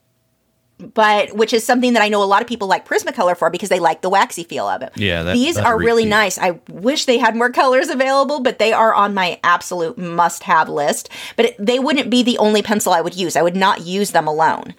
but 0.78 1.34
which 1.34 1.52
is 1.52 1.64
something 1.64 1.94
that 1.94 2.02
I 2.02 2.08
know 2.08 2.22
a 2.22 2.24
lot 2.26 2.42
of 2.42 2.48
people 2.48 2.68
like 2.68 2.86
Prismacolor 2.86 3.36
for 3.36 3.48
because 3.50 3.68
they 3.70 3.80
like 3.80 4.02
the 4.02 4.10
waxy 4.10 4.44
feel 4.44 4.68
of 4.68 4.82
it. 4.82 4.92
Yeah, 4.96 5.22
that- 5.22 5.32
these 5.34 5.56
are 5.56 5.78
really 5.78 6.02
repeat. 6.02 6.10
nice. 6.10 6.38
I 6.38 6.60
wish 6.68 7.06
they 7.06 7.18
had 7.18 7.34
more 7.34 7.50
colors 7.50 7.88
available, 7.88 8.40
but 8.40 8.58
they 8.58 8.72
are 8.72 8.92
on 8.94 9.14
my 9.14 9.40
absolute 9.42 9.96
must-have 9.96 10.68
list. 10.68 11.08
But 11.36 11.46
it, 11.46 11.56
they 11.58 11.78
wouldn't 11.78 12.10
be 12.10 12.22
the 12.22 12.38
only 12.38 12.62
pencil 12.62 12.92
I 12.92 13.00
would 13.00 13.16
use. 13.16 13.36
I 13.36 13.42
would 13.42 13.56
not 13.56 13.86
use 13.86 14.10
them 14.10 14.26
alone. 14.26 14.74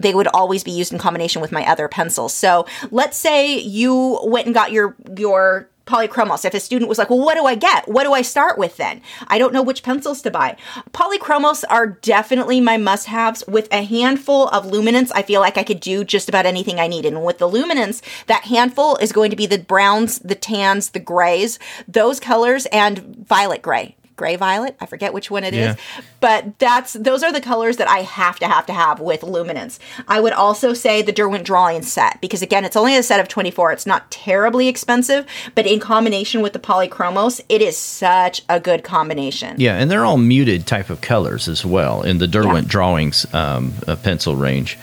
They 0.00 0.14
would 0.14 0.26
always 0.28 0.64
be 0.64 0.70
used 0.72 0.92
in 0.92 0.98
combination 0.98 1.42
with 1.42 1.52
my 1.52 1.64
other 1.66 1.86
pencils. 1.86 2.32
So 2.34 2.66
let's 2.90 3.16
say 3.16 3.58
you 3.58 4.18
went 4.24 4.46
and 4.46 4.54
got 4.54 4.72
your 4.72 4.96
your 5.16 5.68
polychromos. 5.86 6.44
If 6.44 6.54
a 6.54 6.60
student 6.60 6.88
was 6.88 6.98
like, 6.98 7.10
"Well, 7.10 7.18
what 7.18 7.34
do 7.34 7.44
I 7.44 7.54
get? 7.54 7.88
What 7.88 8.04
do 8.04 8.12
I 8.12 8.22
start 8.22 8.58
with 8.58 8.76
then?" 8.76 9.00
I 9.28 9.38
don't 9.38 9.52
know 9.52 9.62
which 9.62 9.82
pencils 9.82 10.22
to 10.22 10.30
buy. 10.30 10.56
Polychromos 10.92 11.64
are 11.68 11.86
definitely 11.86 12.60
my 12.60 12.76
must-haves. 12.76 13.44
With 13.46 13.68
a 13.72 13.82
handful 13.82 14.48
of 14.48 14.66
luminance, 14.66 15.10
I 15.12 15.22
feel 15.22 15.40
like 15.40 15.58
I 15.58 15.62
could 15.62 15.80
do 15.80 16.04
just 16.04 16.28
about 16.28 16.46
anything 16.46 16.78
I 16.78 16.86
need. 16.86 17.04
And 17.04 17.24
with 17.24 17.38
the 17.38 17.48
luminance, 17.48 18.02
that 18.26 18.44
handful 18.44 18.96
is 18.96 19.12
going 19.12 19.30
to 19.30 19.36
be 19.36 19.46
the 19.46 19.58
browns, 19.58 20.18
the 20.18 20.34
tans, 20.34 20.90
the 20.90 21.00
grays, 21.00 21.58
those 21.88 22.20
colors, 22.20 22.66
and 22.66 23.26
violet 23.26 23.62
gray. 23.62 23.96
Gray 24.16 24.36
violet, 24.36 24.76
I 24.80 24.86
forget 24.86 25.12
which 25.14 25.30
one 25.30 25.42
it 25.42 25.54
is, 25.54 25.74
Yeah. 25.76 26.02
but 26.20 26.58
that's 26.58 26.92
those 26.92 27.22
are 27.22 27.32
the 27.32 27.40
colors 27.40 27.78
that 27.78 27.88
I 27.88 27.98
have 27.98 28.38
to 28.40 28.46
have 28.46 28.66
to 28.66 28.72
have 28.72 29.00
with 29.00 29.22
luminance. 29.22 29.78
I 30.06 30.20
would 30.20 30.32
also 30.34 30.74
say 30.74 31.00
the 31.02 31.12
Derwent 31.12 31.44
drawing 31.44 31.82
set 31.82 32.20
because 32.20 32.42
again, 32.42 32.64
it's 32.64 32.76
only 32.76 32.94
a 32.96 33.02
set 33.02 33.20
of 33.20 33.28
24. 33.28 33.72
It's 33.72 33.86
not 33.86 34.10
terribly 34.10 34.68
expensive, 34.68 35.26
but 35.54 35.66
in 35.66 35.80
combination 35.80 36.42
with 36.42 36.52
the 36.52 36.58
polychromos, 36.58 37.40
it 37.48 37.62
is 37.62 37.76
such 37.76 38.42
a 38.48 38.60
good 38.60 38.84
combination. 38.84 39.56
Yeah, 39.58 39.76
and 39.76 39.90
they're 39.90 40.04
all 40.04 40.18
muted 40.18 40.66
type 40.66 40.90
of 40.90 41.00
colors 41.00 41.48
as 41.48 41.64
well 41.64 42.02
in 42.02 42.18
the 42.18 42.26
Derwent 42.28 42.68
drawings 42.68 43.26
um, 43.34 43.72
uh, 43.86 43.96
pencil 43.96 44.36
range. 44.36 44.78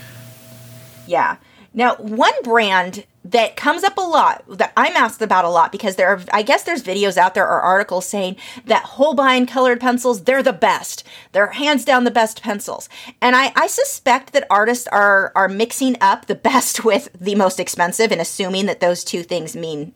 Yeah. 1.07 1.37
Now, 1.73 1.95
one 1.95 2.33
brand 2.43 3.05
that 3.25 3.55
comes 3.55 3.83
up 3.83 3.97
a 3.97 4.01
lot 4.01 4.43
that 4.47 4.71
I'm 4.77 4.95
asked 4.95 5.21
about 5.21 5.45
a 5.45 5.49
lot 5.49 5.71
because 5.71 5.95
there 5.95 6.07
are, 6.07 6.21
I 6.31 6.41
guess 6.41 6.63
there's 6.63 6.83
videos 6.83 7.17
out 7.17 7.33
there 7.33 7.45
or 7.45 7.61
articles 7.61 8.05
saying 8.05 8.37
that 8.65 8.83
Holbein 8.83 9.45
colored 9.45 9.79
pencils, 9.79 10.23
they're 10.23 10.43
the 10.43 10.53
best. 10.53 11.05
They're 11.33 11.47
hands 11.47 11.83
down 11.83 12.05
the 12.05 12.11
best 12.11 12.41
pencils. 12.41 12.87
And 13.21 13.35
I, 13.35 13.51
I 13.55 13.67
suspect 13.67 14.33
that 14.33 14.47
artists 14.49 14.87
are, 14.87 15.31
are 15.35 15.49
mixing 15.49 15.97
up 16.01 16.25
the 16.25 16.35
best 16.35 16.83
with 16.85 17.09
the 17.19 17.35
most 17.35 17.59
expensive 17.59 18.11
and 18.11 18.21
assuming 18.21 18.65
that 18.67 18.79
those 18.79 19.03
two 19.03 19.23
things 19.23 19.55
mean 19.55 19.93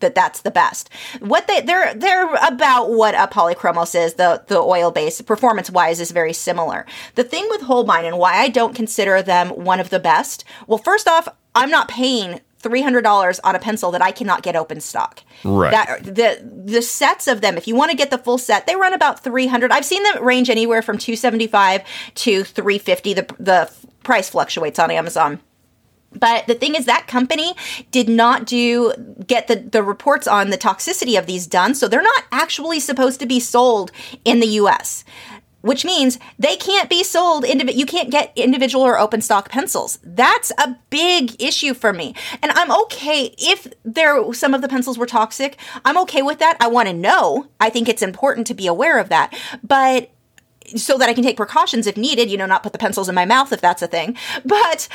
that 0.00 0.14
that's 0.14 0.40
the 0.40 0.50
best. 0.50 0.90
What 1.20 1.46
they 1.46 1.60
they're 1.60 1.94
they're 1.94 2.34
about 2.36 2.90
what 2.90 3.14
a 3.14 3.28
polychromos 3.28 3.94
is. 3.94 4.14
The 4.14 4.42
the 4.46 4.58
oil 4.58 4.90
base 4.90 5.20
performance 5.20 5.70
wise 5.70 6.00
is 6.00 6.10
very 6.10 6.32
similar. 6.32 6.86
The 7.14 7.24
thing 7.24 7.46
with 7.50 7.62
Holbein 7.62 8.06
and 8.06 8.18
why 8.18 8.38
I 8.38 8.48
don't 8.48 8.74
consider 8.74 9.22
them 9.22 9.50
one 9.50 9.78
of 9.78 9.90
the 9.90 10.00
best. 10.00 10.44
Well, 10.66 10.78
first 10.78 11.06
off, 11.06 11.28
I'm 11.54 11.70
not 11.70 11.88
paying. 11.88 12.40
Three 12.62 12.82
hundred 12.82 13.02
dollars 13.02 13.40
on 13.40 13.54
a 13.54 13.58
pencil 13.58 13.90
that 13.90 14.02
I 14.02 14.12
cannot 14.12 14.42
get 14.42 14.54
open 14.54 14.80
stock. 14.80 15.22
Right. 15.44 15.70
That 15.70 16.04
the 16.04 16.46
the 16.66 16.82
sets 16.82 17.26
of 17.26 17.40
them, 17.40 17.56
if 17.56 17.66
you 17.66 17.74
want 17.74 17.90
to 17.90 17.96
get 17.96 18.10
the 18.10 18.18
full 18.18 18.36
set, 18.38 18.66
they 18.66 18.76
run 18.76 18.92
about 18.92 19.24
three 19.24 19.46
hundred. 19.46 19.72
I've 19.72 19.84
seen 19.84 20.02
them 20.02 20.22
range 20.22 20.50
anywhere 20.50 20.82
from 20.82 20.98
two 20.98 21.16
seventy 21.16 21.46
five 21.46 21.82
to 22.16 22.44
three 22.44 22.78
fifty. 22.78 23.14
The 23.14 23.34
the 23.38 23.72
price 24.02 24.28
fluctuates 24.28 24.78
on 24.78 24.90
Amazon. 24.90 25.40
But 26.12 26.46
the 26.48 26.54
thing 26.54 26.74
is, 26.74 26.86
that 26.86 27.06
company 27.06 27.54
did 27.92 28.08
not 28.08 28.44
do 28.44 28.92
get 29.26 29.46
the, 29.46 29.56
the 29.56 29.82
reports 29.82 30.26
on 30.26 30.50
the 30.50 30.58
toxicity 30.58 31.16
of 31.18 31.26
these 31.26 31.46
done, 31.46 31.74
so 31.74 31.86
they're 31.86 32.02
not 32.02 32.24
actually 32.32 32.80
supposed 32.80 33.20
to 33.20 33.26
be 33.26 33.38
sold 33.38 33.92
in 34.24 34.40
the 34.40 34.48
U.S. 34.48 35.04
Which 35.62 35.84
means 35.84 36.18
they 36.38 36.56
can't 36.56 36.88
be 36.88 37.02
sold. 37.02 37.44
Indiv- 37.44 37.74
you 37.74 37.86
can't 37.86 38.10
get 38.10 38.32
individual 38.36 38.84
or 38.84 38.98
open 38.98 39.20
stock 39.20 39.50
pencils. 39.50 39.98
That's 40.02 40.52
a 40.58 40.76
big 40.88 41.40
issue 41.40 41.74
for 41.74 41.92
me. 41.92 42.14
And 42.42 42.50
I'm 42.52 42.72
okay 42.82 43.34
if 43.38 43.66
there 43.84 44.32
some 44.32 44.54
of 44.54 44.62
the 44.62 44.68
pencils 44.68 44.96
were 44.96 45.06
toxic. 45.06 45.58
I'm 45.84 45.98
okay 45.98 46.22
with 46.22 46.38
that. 46.38 46.56
I 46.60 46.68
want 46.68 46.88
to 46.88 46.94
know. 46.94 47.48
I 47.60 47.68
think 47.70 47.88
it's 47.88 48.02
important 48.02 48.46
to 48.46 48.54
be 48.54 48.66
aware 48.66 48.98
of 48.98 49.10
that. 49.10 49.38
But 49.62 50.10
so 50.76 50.96
that 50.98 51.08
I 51.08 51.14
can 51.14 51.24
take 51.24 51.36
precautions 51.36 51.86
if 51.86 51.96
needed, 51.96 52.30
you 52.30 52.36
know, 52.36 52.46
not 52.46 52.62
put 52.62 52.72
the 52.72 52.78
pencils 52.78 53.08
in 53.08 53.14
my 53.14 53.24
mouth 53.24 53.52
if 53.52 53.60
that's 53.60 53.82
a 53.82 53.86
thing. 53.86 54.16
But 54.44 54.88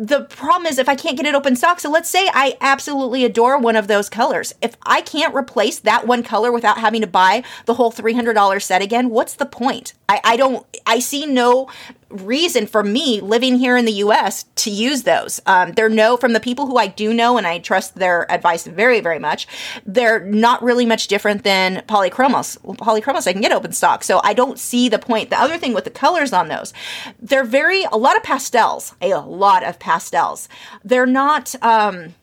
the 0.00 0.22
problem 0.22 0.66
is 0.66 0.78
if 0.78 0.88
I 0.88 0.94
can't 0.94 1.18
get 1.18 1.26
it 1.26 1.34
open 1.34 1.54
stock, 1.56 1.78
so 1.78 1.90
let's 1.90 2.08
say 2.08 2.26
I 2.32 2.56
absolutely 2.62 3.22
adore 3.22 3.58
one 3.58 3.76
of 3.76 3.86
those 3.86 4.08
colors. 4.08 4.54
If 4.62 4.74
I 4.84 5.02
can't 5.02 5.34
replace 5.34 5.78
that 5.80 6.06
one 6.06 6.22
color 6.22 6.50
without 6.50 6.78
having 6.78 7.02
to 7.02 7.06
buy 7.06 7.44
the 7.66 7.74
whole 7.74 7.92
$300 7.92 8.62
set 8.62 8.80
again, 8.80 9.10
what's 9.10 9.34
the 9.34 9.44
point? 9.44 9.92
I, 10.08 10.20
I 10.24 10.36
don't, 10.38 10.66
I 10.86 11.00
see 11.00 11.26
no 11.26 11.68
reason 12.10 12.66
for 12.66 12.82
me 12.82 13.20
living 13.20 13.58
here 13.58 13.76
in 13.76 13.84
the 13.84 13.92
US 13.92 14.44
to 14.56 14.70
use 14.70 15.04
those. 15.04 15.40
Um, 15.46 15.72
they're 15.72 15.88
no, 15.88 16.16
from 16.16 16.32
the 16.32 16.40
people 16.40 16.66
who 16.66 16.76
I 16.76 16.86
do 16.86 17.14
know, 17.14 17.38
and 17.38 17.46
I 17.46 17.58
trust 17.58 17.94
their 17.94 18.30
advice 18.30 18.66
very, 18.66 19.00
very 19.00 19.18
much, 19.18 19.46
they're 19.86 20.20
not 20.20 20.62
really 20.62 20.86
much 20.86 21.06
different 21.06 21.44
than 21.44 21.82
polychromos. 21.88 22.58
Well, 22.62 22.76
polychromos 22.76 23.26
I 23.26 23.32
can 23.32 23.42
get 23.42 23.52
open 23.52 23.72
stock, 23.72 24.04
so 24.04 24.20
I 24.24 24.34
don't 24.34 24.58
see 24.58 24.88
the 24.88 24.98
point. 24.98 25.30
The 25.30 25.40
other 25.40 25.58
thing 25.58 25.72
with 25.72 25.84
the 25.84 25.90
colors 25.90 26.32
on 26.32 26.48
those, 26.48 26.72
they're 27.20 27.44
very, 27.44 27.84
a 27.84 27.96
lot 27.96 28.16
of 28.16 28.22
pastels, 28.22 28.94
a 29.00 29.14
lot 29.14 29.64
of 29.64 29.78
pastels. 29.78 30.48
They're 30.84 31.06
not, 31.06 31.54
um, 31.62 32.14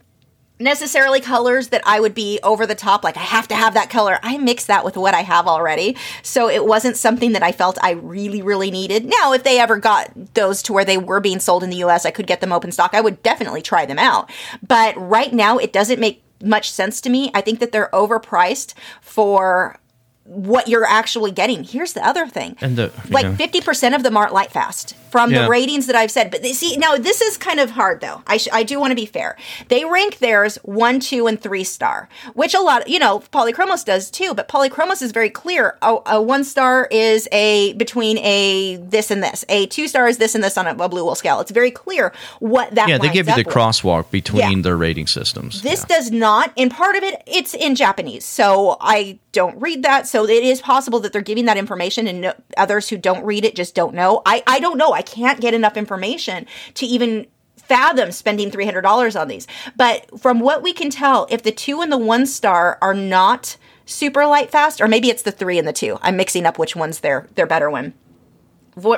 necessarily 0.60 1.22
colors 1.22 1.70
that 1.70 1.82
I 1.86 2.00
would 2.00 2.14
be 2.14 2.40
over 2.44 2.66
the 2.66 2.76
top, 2.76 3.04
like 3.04 3.18
I 3.18 3.22
have 3.22 3.48
to 3.50 3.56
have 3.56 3.74
that 3.76 3.90
color. 3.90 4.20
I 4.24 4.38
mix 4.38 4.66
that 4.66 4.84
with 4.84 4.98
what 4.98 5.14
I 5.14 5.22
have 5.22 5.48
already. 5.48 5.96
So 6.24 6.50
it 6.50 6.66
wasn't 6.66 6.98
something 6.98 7.34
that 7.34 7.44
I 7.44 7.52
felt 7.52 7.78
I 7.82 7.92
really, 7.92 8.42
really 8.42 8.72
needed. 8.72 9.06
Now, 9.06 9.34
if 9.34 9.44
they 9.44 9.60
ever 9.60 9.78
got 9.78 10.12
those 10.34 10.64
to 10.64 10.74
where 10.74 10.86
they 10.86 10.98
were 10.98 11.20
being 11.20 11.40
sold 11.40 11.64
in 11.64 11.70
the 11.70 11.84
US, 11.84 12.06
I 12.06 12.12
could 12.12 12.28
get 12.28 12.42
them 12.42 12.52
open 12.52 12.72
stock. 12.72 12.94
I 12.94 13.02
would 13.02 13.22
definitely 13.24 13.62
try 13.62 13.86
them 13.86 14.00
out. 14.00 14.30
But 14.66 14.96
right 14.98 15.32
now, 15.32 15.58
it 15.58 15.72
doesn't 15.74 16.00
make 16.00 16.24
much 16.44 16.72
sense 16.72 17.02
to 17.02 17.10
me. 17.10 17.32
I 17.34 17.42
think 17.42 17.60
that 17.60 17.72
they're 17.72 17.90
overpriced 17.94 18.74
for 19.02 19.78
what 20.24 20.68
you're 20.68 20.86
actually 20.86 21.32
getting. 21.32 21.64
Here's 21.64 21.94
the 21.94 22.06
other 22.06 22.28
thing. 22.28 22.58
And 22.60 22.76
the- 22.76 22.92
like 23.10 23.24
yeah. 23.24 23.36
50% 23.36 23.96
of 23.96 24.04
them 24.04 24.18
aren't 24.18 24.34
light 24.34 24.52
fast 24.52 24.96
from 25.10 25.32
Yeah. 25.32 25.44
the 25.44 25.50
ratings 25.50 25.88
that 25.88 25.96
I've 25.96 26.12
said. 26.12 26.32
But 26.32 26.42
they, 26.42 26.54
see, 26.54 26.78
now 26.78 26.98
this 26.98 27.22
is 27.22 27.38
kind 27.38 27.60
of 27.60 27.72
hard 27.72 28.02
though. 28.02 28.22
I, 28.28 28.38
sh- 28.38 28.48
I 28.52 28.64
do 28.64 28.80
want 28.80 28.92
to 28.92 28.96
be 28.96 29.06
fair. 29.06 29.38
They 29.70 29.86
rank 29.86 30.20
theirs 30.20 30.58
one, 30.64 31.00
two, 31.00 31.28
and 31.28 31.40
three 31.42 31.64
star, 31.64 32.10
which 32.34 32.54
a 32.54 32.60
lot, 32.60 32.88
you 32.90 33.00
know, 33.00 33.20
Polychromos 33.32 33.86
does 33.86 34.10
too. 34.12 34.34
But 34.34 34.48
Polychromos 34.48 35.02
is 35.02 35.12
very 35.12 35.30
clear. 35.30 35.78
A, 35.82 35.98
a 36.06 36.22
one 36.22 36.44
star 36.44 36.88
is 36.92 37.28
a 37.32 37.74
between 37.74 38.18
a 38.20 38.78
this 38.78 39.12
and 39.12 39.24
this. 39.24 39.44
A 39.50 39.66
two 39.68 39.88
star 39.88 40.08
is 40.08 40.18
this 40.18 40.36
and 40.36 40.44
this 40.44 40.58
on 40.58 40.68
a, 40.68 40.76
a 40.84 40.90
blue 40.90 41.04
wool 41.04 41.16
scale. 41.16 41.40
It's 41.40 41.52
very 41.52 41.72
clear 41.72 42.14
what 42.40 42.72
that. 42.76 42.88
Yeah, 42.90 42.98
they 42.98 43.10
give 43.10 43.28
you 43.28 43.36
the 43.36 43.44
with. 43.46 43.54
crosswalk 43.56 44.12
between 44.12 44.58
Yeah. 44.58 44.62
their 44.62 44.78
rating 44.78 45.08
systems. 45.08 45.62
This 45.62 45.86
Yeah. 45.90 45.98
does 45.98 46.12
not, 46.12 46.52
and 46.58 46.72
part 46.72 46.96
of 46.96 47.04
it, 47.04 47.22
it's 47.26 47.54
in 47.54 47.76
Japanese. 47.76 48.26
So 48.26 48.78
I 48.82 49.20
don't 49.32 49.60
read 49.62 49.84
that. 49.84 50.08
So 50.08 50.26
it 50.26 50.44
is 50.44 50.62
possible 50.62 51.00
that 51.02 51.14
they're 51.14 51.22
giving 51.22 51.46
that 51.46 51.58
information 51.58 52.08
and 52.08 52.22
no, 52.22 52.34
others 52.58 52.90
who 52.90 52.98
don't 52.98 53.24
read 53.24 53.46
it 53.46 53.56
just 53.56 53.76
don't 53.76 53.94
know. 53.94 54.22
I, 54.26 54.44
I 54.48 54.60
don't 54.60 54.78
know. 54.78 54.94
I 54.98 55.02
can't 55.02 55.40
get 55.40 55.54
enough 55.54 55.78
information 55.78 56.46
to 56.74 56.86
even 56.86 57.28
fathom 57.56 58.12
spending 58.12 58.50
$300 58.50 59.20
on 59.20 59.28
these. 59.28 59.48
But 59.76 60.20
from 60.20 60.40
what 60.40 60.64
we 60.64 60.74
can 60.74 60.90
tell, 60.90 61.28
if 61.30 61.44
the 61.44 61.52
two 61.52 61.82
and 61.82 61.92
the 61.92 61.98
one 61.98 62.26
star 62.26 62.78
are 62.82 62.94
not 62.94 63.58
super 63.86 64.26
light 64.26 64.52
fast, 64.52 64.82
or 64.82 64.88
maybe 64.88 65.10
it's 65.10 65.24
the 65.24 65.32
three 65.32 65.60
and 65.60 65.68
the 65.68 65.74
two, 65.74 65.98
I'm 66.02 66.18
mixing 66.18 66.46
up 66.46 66.58
which 66.58 66.76
one's 66.76 67.00
their, 67.00 67.28
their 67.36 67.48
better 67.48 67.70
one 67.70 67.94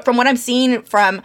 from 0.04 0.18
what 0.18 0.28
I'm 0.28 0.38
seeing 0.38 0.82
from 0.82 1.22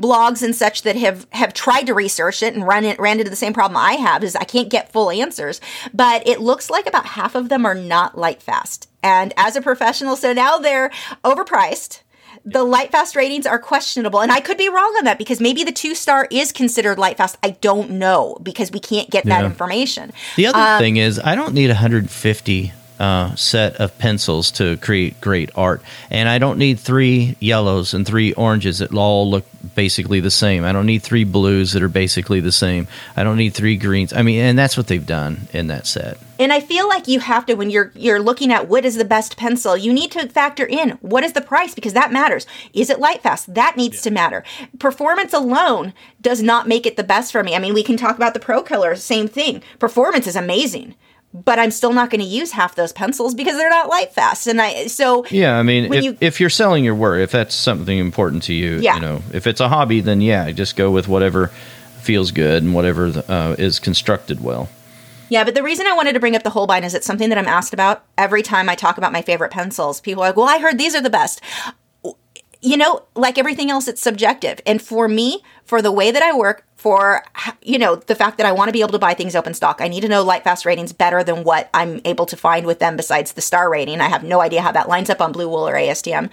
blogs 0.00 0.42
and 0.42 0.54
such 0.54 0.82
that 0.82 0.96
have 0.96 1.26
have 1.32 1.52
tried 1.52 1.82
to 1.84 1.94
research 1.94 2.42
it 2.42 2.54
and 2.54 2.66
run 2.66 2.84
it 2.84 2.98
ran 2.98 3.18
into 3.18 3.30
the 3.30 3.36
same 3.36 3.52
problem 3.52 3.76
I 3.76 3.92
have 3.94 4.24
is 4.24 4.34
I 4.34 4.44
can't 4.44 4.70
get 4.70 4.92
full 4.92 5.10
answers. 5.10 5.60
But 5.92 6.26
it 6.26 6.40
looks 6.40 6.70
like 6.70 6.86
about 6.86 7.06
half 7.06 7.34
of 7.34 7.48
them 7.48 7.66
are 7.66 7.74
not 7.74 8.16
light 8.16 8.42
fast. 8.42 8.88
And 9.02 9.32
as 9.36 9.56
a 9.56 9.60
professional, 9.60 10.16
so 10.16 10.32
now 10.32 10.58
they're 10.58 10.90
overpriced. 11.24 12.00
The 12.44 12.62
light 12.64 12.90
fast 12.92 13.16
ratings 13.16 13.46
are 13.46 13.58
questionable, 13.58 14.20
and 14.20 14.32
I 14.32 14.40
could 14.40 14.56
be 14.56 14.68
wrong 14.68 14.94
on 14.98 15.04
that 15.04 15.18
because 15.18 15.40
maybe 15.40 15.64
the 15.64 15.72
two 15.72 15.94
star 15.94 16.26
is 16.30 16.52
considered 16.52 16.98
light 16.98 17.16
fast. 17.16 17.36
I 17.42 17.50
don't 17.50 17.90
know 17.92 18.38
because 18.42 18.70
we 18.70 18.80
can't 18.80 19.10
get 19.10 19.24
that 19.26 19.44
information. 19.44 20.12
The 20.36 20.46
other 20.46 20.58
Um, 20.58 20.78
thing 20.78 20.96
is, 20.96 21.18
I 21.22 21.34
don't 21.34 21.52
need 21.54 21.68
150 21.68 22.72
uh, 22.98 23.34
set 23.34 23.76
of 23.76 23.96
pencils 23.98 24.50
to 24.52 24.76
create 24.78 25.20
great 25.20 25.50
art, 25.54 25.82
and 26.10 26.28
I 26.28 26.38
don't 26.38 26.58
need 26.58 26.78
three 26.80 27.36
yellows 27.40 27.94
and 27.94 28.06
three 28.06 28.32
oranges 28.32 28.78
that 28.78 28.92
all 28.94 29.30
look 29.30 29.44
basically 29.74 30.20
the 30.20 30.30
same. 30.30 30.64
I 30.64 30.72
don't 30.72 30.86
need 30.86 31.02
three 31.02 31.24
blues 31.24 31.72
that 31.72 31.82
are 31.82 31.88
basically 31.88 32.40
the 32.40 32.52
same. 32.52 32.88
I 33.16 33.24
don't 33.24 33.36
need 33.36 33.54
three 33.54 33.76
greens. 33.76 34.12
I 34.12 34.22
mean, 34.22 34.40
and 34.40 34.58
that's 34.58 34.76
what 34.76 34.86
they've 34.86 35.04
done 35.04 35.48
in 35.52 35.68
that 35.68 35.86
set. 35.86 36.18
And 36.38 36.52
I 36.52 36.60
feel 36.60 36.88
like 36.88 37.08
you 37.08 37.18
have 37.20 37.46
to 37.46 37.54
when 37.54 37.70
you're 37.70 37.90
you're 37.94 38.20
looking 38.20 38.52
at 38.52 38.68
what 38.68 38.84
is 38.84 38.96
the 38.96 39.04
best 39.04 39.36
pencil, 39.36 39.76
you 39.76 39.92
need 39.92 40.12
to 40.12 40.28
factor 40.28 40.64
in 40.64 40.90
what 41.00 41.24
is 41.24 41.32
the 41.32 41.40
price 41.40 41.74
because 41.74 41.94
that 41.94 42.12
matters. 42.12 42.46
Is 42.72 42.90
it 42.90 43.00
light 43.00 43.22
fast? 43.22 43.52
That 43.54 43.76
needs 43.76 44.00
to 44.02 44.10
matter. 44.10 44.44
Performance 44.78 45.32
alone 45.32 45.92
does 46.20 46.42
not 46.42 46.68
make 46.68 46.86
it 46.86 46.96
the 46.96 47.04
best 47.04 47.32
for 47.32 47.42
me. 47.42 47.54
I 47.54 47.58
mean, 47.58 47.74
we 47.74 47.82
can 47.82 47.96
talk 47.96 48.16
about 48.16 48.34
the 48.34 48.40
Pro 48.40 48.62
Color, 48.62 48.94
same 48.94 49.26
thing. 49.26 49.62
Performance 49.78 50.26
is 50.26 50.36
amazing. 50.36 50.94
But 51.34 51.58
I'm 51.58 51.70
still 51.70 51.92
not 51.92 52.08
going 52.08 52.20
to 52.22 52.26
use 52.26 52.52
half 52.52 52.74
those 52.74 52.92
pencils 52.92 53.34
because 53.34 53.56
they're 53.58 53.68
not 53.68 53.88
light 53.88 54.12
fast. 54.14 54.46
And 54.46 54.60
I 54.62 54.86
so 54.86 55.26
Yeah, 55.30 55.58
I 55.58 55.62
mean, 55.62 55.92
if, 55.92 56.04
you- 56.04 56.16
if 56.20 56.40
you're 56.40 56.48
selling 56.50 56.84
your 56.84 56.94
work, 56.94 57.20
if 57.20 57.30
that's 57.30 57.54
something 57.54 57.98
important 57.98 58.44
to 58.44 58.54
you, 58.54 58.78
Yeah. 58.80 58.94
you 58.94 59.00
know, 59.02 59.22
if 59.32 59.46
it's 59.46 59.60
a 59.60 59.68
hobby, 59.68 60.00
then 60.00 60.20
yeah, 60.22 60.50
just 60.52 60.74
go 60.76 60.90
with 60.90 61.06
whatever 61.06 61.48
feels 62.00 62.30
good 62.30 62.62
and 62.62 62.72
whatever 62.74 63.22
uh, 63.28 63.56
is 63.58 63.78
constructed 63.78 64.42
well. 64.42 64.70
Yeah, 65.28 65.44
but 65.44 65.54
the 65.54 65.62
reason 65.62 65.86
I 65.86 65.92
wanted 65.92 66.14
to 66.14 66.20
bring 66.20 66.34
up 66.34 66.42
the 66.42 66.50
Holbein 66.50 66.82
is 66.84 66.94
it's 66.94 67.06
something 67.06 67.28
that 67.28 67.36
I'm 67.36 67.46
asked 67.46 67.74
about 67.74 68.04
every 68.16 68.42
time 68.42 68.70
I 68.70 68.74
talk 68.74 68.96
about 68.96 69.12
my 69.12 69.20
favorite 69.20 69.50
pencils. 69.52 70.00
People 70.00 70.22
are 70.22 70.28
like, 70.28 70.36
well, 70.36 70.48
I 70.48 70.58
heard 70.58 70.78
these 70.78 70.94
are 70.94 71.02
the 71.02 71.10
best. 71.10 71.42
You 72.62 72.76
know, 72.78 73.02
like 73.14 73.36
everything 73.38 73.70
else, 73.70 73.86
it's 73.86 74.00
subjective. 74.00 74.60
And 74.66 74.80
for 74.80 75.06
me, 75.06 75.42
for 75.64 75.82
the 75.82 75.92
way 75.92 76.10
that 76.10 76.22
I 76.22 76.34
work, 76.34 76.64
for 76.78 77.24
you 77.60 77.78
know 77.78 77.96
the 77.96 78.14
fact 78.14 78.38
that 78.38 78.46
I 78.46 78.52
want 78.52 78.68
to 78.68 78.72
be 78.72 78.80
able 78.80 78.92
to 78.92 78.98
buy 78.98 79.12
things 79.12 79.34
open 79.34 79.52
stock, 79.52 79.80
I 79.80 79.88
need 79.88 80.00
to 80.02 80.08
know 80.08 80.22
light 80.22 80.44
fast 80.44 80.64
ratings 80.64 80.92
better 80.92 81.22
than 81.24 81.44
what 81.44 81.68
I'm 81.74 82.00
able 82.04 82.24
to 82.26 82.36
find 82.36 82.64
with 82.64 82.78
them. 82.78 82.96
Besides 82.96 83.32
the 83.32 83.40
star 83.40 83.68
rating, 83.68 84.00
I 84.00 84.08
have 84.08 84.22
no 84.22 84.40
idea 84.40 84.62
how 84.62 84.72
that 84.72 84.88
lines 84.88 85.10
up 85.10 85.20
on 85.20 85.32
Blue 85.32 85.48
Wool 85.48 85.68
or 85.68 85.74
ASTM 85.74 86.30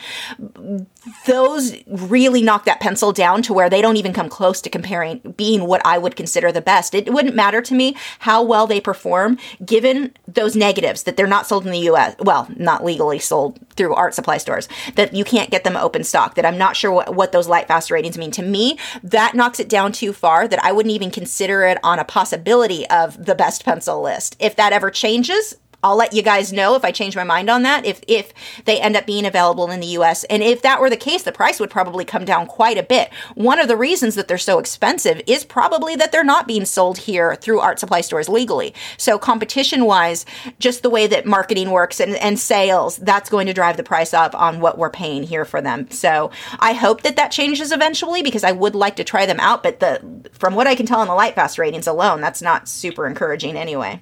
those 1.26 1.76
really 1.88 2.42
knock 2.42 2.66
that 2.66 2.80
pencil 2.80 3.12
down 3.12 3.42
to 3.44 3.54
where 3.54 3.70
they 3.70 3.82
don't 3.82 3.98
even 3.98 4.14
come 4.14 4.30
close 4.30 4.62
to 4.62 4.70
comparing 4.70 5.20
being 5.38 5.66
what 5.66 5.82
I 5.86 5.98
would 5.98 6.16
consider 6.16 6.52
the 6.52 6.62
best. 6.62 6.96
It 6.96 7.14
wouldn't 7.14 7.36
matter 7.36 7.62
to 7.62 7.74
me 7.74 7.96
how 8.20 8.44
well 8.44 8.68
they 8.68 8.82
perform 8.82 9.38
given 9.66 10.14
those 10.28 10.56
negatives 10.56 11.04
that 11.04 11.18
they're 11.18 11.28
not 11.28 11.48
sold 11.48 11.66
in 11.66 11.72
the 11.72 11.90
US, 11.92 12.16
well, 12.20 12.48
not 12.56 12.84
legally 12.84 13.20
sold 13.20 13.60
through 13.76 13.94
art 13.94 14.14
supply 14.14 14.38
stores, 14.38 14.68
that 14.96 15.14
you 15.14 15.24
can't 15.24 15.52
get 15.52 15.64
them 15.64 15.78
open 15.78 16.04
stock, 16.04 16.36
that 16.36 16.46
I'm 16.46 16.58
not 16.58 16.76
sure 16.76 16.92
what, 16.92 17.16
what 17.16 17.32
those 17.32 17.48
light 17.48 17.68
fast 17.68 17.92
ratings 17.92 18.18
mean. 18.18 18.32
To 18.32 18.42
me, 18.42 18.78
that 19.04 19.36
knocks 19.36 19.60
it 19.60 19.70
down 19.70 19.92
too 19.92 20.14
far 20.14 20.48
that 20.48 20.64
I 20.64 20.72
wouldn't 20.72 20.94
even 20.94 21.12
consider 21.12 21.66
it 21.66 21.78
on 21.84 22.00
a 22.00 22.06
possibility 22.06 22.88
of 22.90 23.26
the 23.26 23.36
best 23.36 23.64
pencil 23.64 24.02
list. 24.02 24.36
If 24.40 24.56
that 24.56 24.74
ever 24.74 24.90
changes, 24.90 25.56
I'll 25.86 25.96
let 25.96 26.14
you 26.14 26.24
guys 26.24 26.52
know 26.52 26.74
if 26.74 26.84
I 26.84 26.92
change 26.92 27.16
my 27.16 27.24
mind 27.24 27.48
on 27.48 27.62
that. 27.62 27.86
If 27.86 28.02
if 28.08 28.34
they 28.66 28.82
end 28.82 28.96
up 28.96 29.06
being 29.06 29.24
available 29.24 29.70
in 29.70 29.82
the 29.82 29.98
US. 30.00 30.24
And 30.24 30.42
if 30.42 30.64
that 30.64 30.82
were 30.82 30.90
the 30.90 30.98
case, 30.98 31.22
the 31.22 31.32
price 31.32 31.60
would 31.60 31.70
probably 31.70 32.04
come 32.04 32.26
down 32.26 32.48
quite 32.48 32.80
a 32.80 32.84
bit. 32.84 33.14
One 33.36 33.60
of 33.60 33.68
the 33.68 33.78
reasons 33.78 34.16
that 34.16 34.28
they're 34.28 34.40
so 34.40 34.58
expensive 34.58 35.22
is 35.28 35.46
probably 35.46 35.96
that 35.96 36.12
they're 36.12 36.24
not 36.24 36.48
being 36.48 36.66
sold 36.66 36.98
here 36.98 37.36
through 37.36 37.60
art 37.60 37.80
supply 37.80 38.02
stores 38.02 38.28
legally. 38.28 38.74
So 38.98 39.20
competition 39.20 39.86
wise, 39.86 40.26
just 40.58 40.82
the 40.82 40.90
way 40.90 41.06
that 41.06 41.28
marketing 41.28 41.70
works 41.70 42.00
and, 42.00 42.16
and 42.16 42.40
sales, 42.40 42.98
that's 42.98 43.30
going 43.30 43.46
to 43.46 43.54
drive 43.54 43.78
the 43.78 43.84
price 43.84 44.12
up 44.12 44.34
on 44.34 44.62
what 44.62 44.80
we're 44.80 44.90
paying 44.90 45.22
here 45.22 45.46
for 45.46 45.62
them. 45.62 45.92
So 45.92 46.32
I 46.60 46.74
hope 46.74 47.04
that 47.04 47.16
that 47.18 47.32
changes 47.32 47.72
eventually 47.72 48.24
because 48.24 48.44
I 48.44 48.54
would 48.54 48.74
like 48.74 48.96
to 48.96 49.04
try 49.04 49.28
them 49.28 49.40
out. 49.40 49.62
But 49.62 49.82
the 49.82 50.02
from 50.32 50.56
what 50.56 50.66
I 50.66 50.74
can 50.74 50.88
tell 50.88 51.02
on 51.02 51.08
the 51.08 51.14
Lightfast 51.14 51.60
ratings 51.60 51.86
alone, 51.86 52.22
that's 52.22 52.42
not 52.42 52.68
super 52.68 53.06
encouraging 53.06 53.56
anyway. 53.56 54.02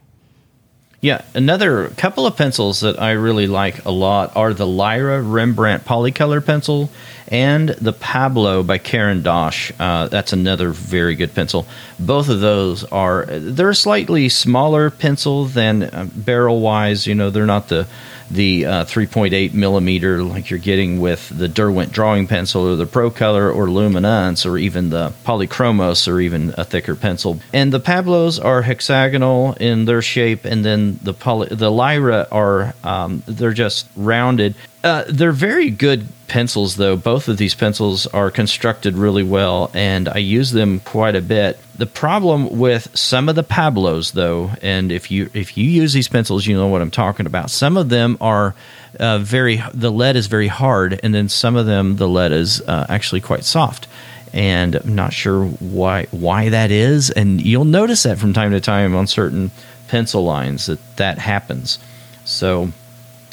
Yeah, 1.03 1.21
another 1.33 1.89
couple 1.89 2.25
of 2.25 2.37
pencils 2.37 2.79
that 2.79 2.97
I 2.97 3.11
really 3.11 3.45
like 3.45 3.83
a 3.83 3.91
lot 3.91 4.37
are 4.37 4.53
the 4.53 4.65
Lyra 4.65 5.21
Rembrandt 5.21 5.83
Polycolor 5.83 6.39
pencil 6.45 6.89
and 7.27 7.67
the 7.67 7.91
Pablo 7.91 8.63
by 8.63 8.77
Caran 8.77 9.21
d'Ache. 9.21 9.73
Uh, 9.77 10.07
that's 10.07 10.31
another 10.31 10.69
very 10.69 11.15
good 11.15 11.35
pencil. 11.35 11.67
Both 11.99 12.29
of 12.29 12.39
those 12.39 12.85
are 12.85 13.25
they're 13.25 13.71
a 13.71 13.75
slightly 13.75 14.29
smaller 14.29 14.89
pencil 14.89 15.43
than 15.43 15.83
uh, 15.83 16.07
barrel 16.15 16.61
wise. 16.61 17.05
You 17.05 17.15
know, 17.15 17.29
they're 17.29 17.45
not 17.45 17.67
the 17.67 17.85
the 18.33 18.65
uh, 18.65 18.85
3.8 18.85 19.53
millimeter 19.53 20.23
like 20.23 20.49
you're 20.49 20.59
getting 20.59 20.99
with 20.99 21.29
the 21.29 21.47
Derwent 21.47 21.91
drawing 21.91 22.27
pencil 22.27 22.67
or 22.67 22.75
the 22.75 22.85
Pro 22.85 23.09
Color 23.09 23.51
or 23.51 23.69
Luminance 23.69 24.45
or 24.45 24.57
even 24.57 24.89
the 24.89 25.13
Polychromos 25.25 26.07
or 26.07 26.19
even 26.19 26.53
a 26.57 26.63
thicker 26.65 26.95
pencil. 26.95 27.39
And 27.53 27.71
the 27.71 27.79
Pablos 27.79 28.39
are 28.39 28.61
hexagonal 28.61 29.53
in 29.53 29.85
their 29.85 30.01
shape, 30.01 30.45
and 30.45 30.65
then 30.65 30.99
the 31.03 31.13
poly- 31.13 31.49
the 31.49 31.71
Lyra 31.71 32.27
are 32.31 32.73
um, 32.83 33.23
they're 33.25 33.53
just 33.53 33.87
rounded. 33.95 34.55
Uh, 34.83 35.05
they're 35.07 35.31
very 35.31 35.69
good 35.69 36.05
pencils, 36.27 36.75
though. 36.75 36.97
Both 36.97 37.29
of 37.29 37.37
these 37.37 37.55
pencils 37.55 38.05
are 38.07 38.29
constructed 38.29 38.95
really 38.95 39.23
well, 39.23 39.71
and 39.73 40.09
I 40.09 40.17
use 40.17 40.51
them 40.51 40.81
quite 40.81 41.15
a 41.15 41.21
bit. 41.21 41.57
The 41.77 41.85
problem 41.85 42.57
with 42.59 42.89
some 42.97 43.29
of 43.29 43.35
the 43.35 43.43
Pablos, 43.43 44.11
though, 44.11 44.51
and 44.61 44.91
if 44.91 45.09
you 45.09 45.29
if 45.33 45.57
you 45.57 45.63
use 45.63 45.93
these 45.93 46.09
pencils, 46.09 46.45
you 46.45 46.57
know 46.57 46.67
what 46.67 46.81
I'm 46.81 46.91
talking 46.91 47.25
about. 47.25 47.49
Some 47.49 47.77
of 47.77 47.87
them 47.87 48.17
are 48.19 48.55
uh, 48.99 49.19
very 49.19 49.63
the 49.73 49.91
lead 49.91 50.17
is 50.17 50.27
very 50.27 50.49
hard, 50.49 50.99
and 51.01 51.15
then 51.15 51.29
some 51.29 51.55
of 51.55 51.65
them 51.65 51.95
the 51.95 52.07
lead 52.07 52.33
is 52.33 52.59
uh, 52.61 52.85
actually 52.89 53.21
quite 53.21 53.45
soft. 53.45 53.87
And 54.33 54.75
I'm 54.75 54.95
not 54.95 55.13
sure 55.13 55.45
why 55.45 56.07
why 56.11 56.49
that 56.49 56.71
is, 56.71 57.09
and 57.09 57.41
you'll 57.41 57.63
notice 57.65 58.03
that 58.03 58.17
from 58.17 58.33
time 58.33 58.51
to 58.51 58.59
time 58.59 58.95
on 58.95 59.07
certain 59.07 59.51
pencil 59.87 60.25
lines 60.25 60.65
that 60.65 60.79
that 60.97 61.19
happens. 61.19 61.79
So 62.25 62.73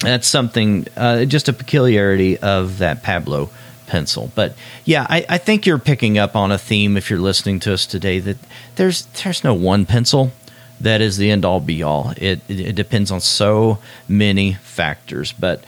that's 0.01 0.27
something 0.27 0.87
uh, 0.97 1.25
just 1.25 1.49
a 1.49 1.53
peculiarity 1.53 2.39
of 2.39 2.79
that 2.79 3.03
Pablo 3.03 3.51
pencil. 3.87 4.31
But 4.35 4.55
yeah, 4.85 5.07
I, 5.09 5.25
I 5.29 5.39
think 5.39 5.67
you're 5.67 5.79
picking 5.79 6.17
up 6.19 6.37
on 6.37 6.53
a 6.53 6.59
theme 6.59 6.97
if 6.97 7.11
you're 7.11 7.19
listening 7.19 7.61
to 7.61 7.73
us 7.73 7.87
today 7.87 8.19
that 8.21 8.39
there's 8.77 9.07
there's 9.23 9.45
no 9.45 9.55
one 9.55 9.87
pencil 9.87 10.33
that 10.81 11.01
is 11.01 11.19
the 11.19 11.31
end 11.31 11.45
all 11.45 11.61
be 11.61 11.83
all. 11.83 12.13
It, 12.17 12.41
it 12.49 12.61
it 12.61 12.75
depends 12.75 13.11
on 13.11 13.21
so 13.21 13.79
many 14.09 14.55
factors, 14.55 15.33
but. 15.33 15.65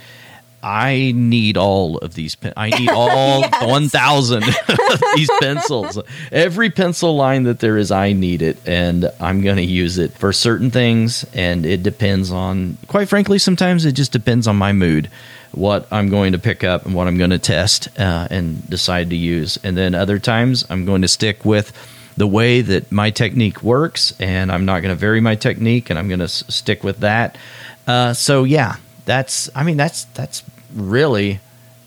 I 0.62 1.12
need 1.16 1.56
all 1.56 1.98
of 1.98 2.14
these. 2.14 2.34
Pen- 2.36 2.52
I 2.56 2.70
need 2.70 2.88
all 2.90 3.40
Yes. 3.40 3.66
one 3.68 3.88
thousand 3.88 4.44
of 4.44 5.00
these 5.16 5.30
pencils. 5.40 5.98
Every 6.30 6.70
pencil 6.70 7.16
line 7.16 7.42
that 7.44 7.58
there 7.60 7.76
is, 7.78 7.90
I 7.90 8.12
need 8.12 8.42
it, 8.42 8.56
and 8.66 9.10
I'm 9.20 9.40
going 9.40 9.56
to 9.56 9.64
use 9.64 9.98
it 9.98 10.12
for 10.12 10.32
certain 10.32 10.70
things. 10.70 11.24
And 11.34 11.66
it 11.66 11.82
depends 11.82 12.30
on, 12.30 12.78
quite 12.86 13.08
frankly, 13.08 13.38
sometimes 13.38 13.84
it 13.84 13.92
just 13.92 14.12
depends 14.12 14.46
on 14.46 14.56
my 14.56 14.72
mood, 14.72 15.10
what 15.50 15.86
I'm 15.90 16.08
going 16.10 16.32
to 16.32 16.38
pick 16.38 16.62
up 16.62 16.86
and 16.86 16.94
what 16.94 17.08
I'm 17.08 17.18
going 17.18 17.30
to 17.30 17.38
test 17.38 17.88
uh, 17.98 18.28
and 18.30 18.68
decide 18.70 19.10
to 19.10 19.16
use. 19.16 19.58
And 19.64 19.76
then 19.76 19.94
other 19.94 20.18
times, 20.20 20.64
I'm 20.70 20.84
going 20.84 21.02
to 21.02 21.08
stick 21.08 21.44
with 21.44 21.72
the 22.16 22.26
way 22.26 22.60
that 22.60 22.92
my 22.92 23.10
technique 23.10 23.62
works, 23.62 24.12
and 24.20 24.52
I'm 24.52 24.64
not 24.64 24.80
going 24.82 24.94
to 24.94 25.00
vary 25.00 25.20
my 25.20 25.34
technique, 25.34 25.90
and 25.90 25.98
I'm 25.98 26.08
going 26.08 26.18
to 26.20 26.24
s- 26.26 26.44
stick 26.48 26.84
with 26.84 27.00
that. 27.00 27.36
Uh, 27.86 28.12
so 28.12 28.44
yeah, 28.44 28.76
that's 29.06 29.50
I 29.56 29.64
mean 29.64 29.76
that's 29.76 30.04
that's 30.14 30.42
really 30.74 31.40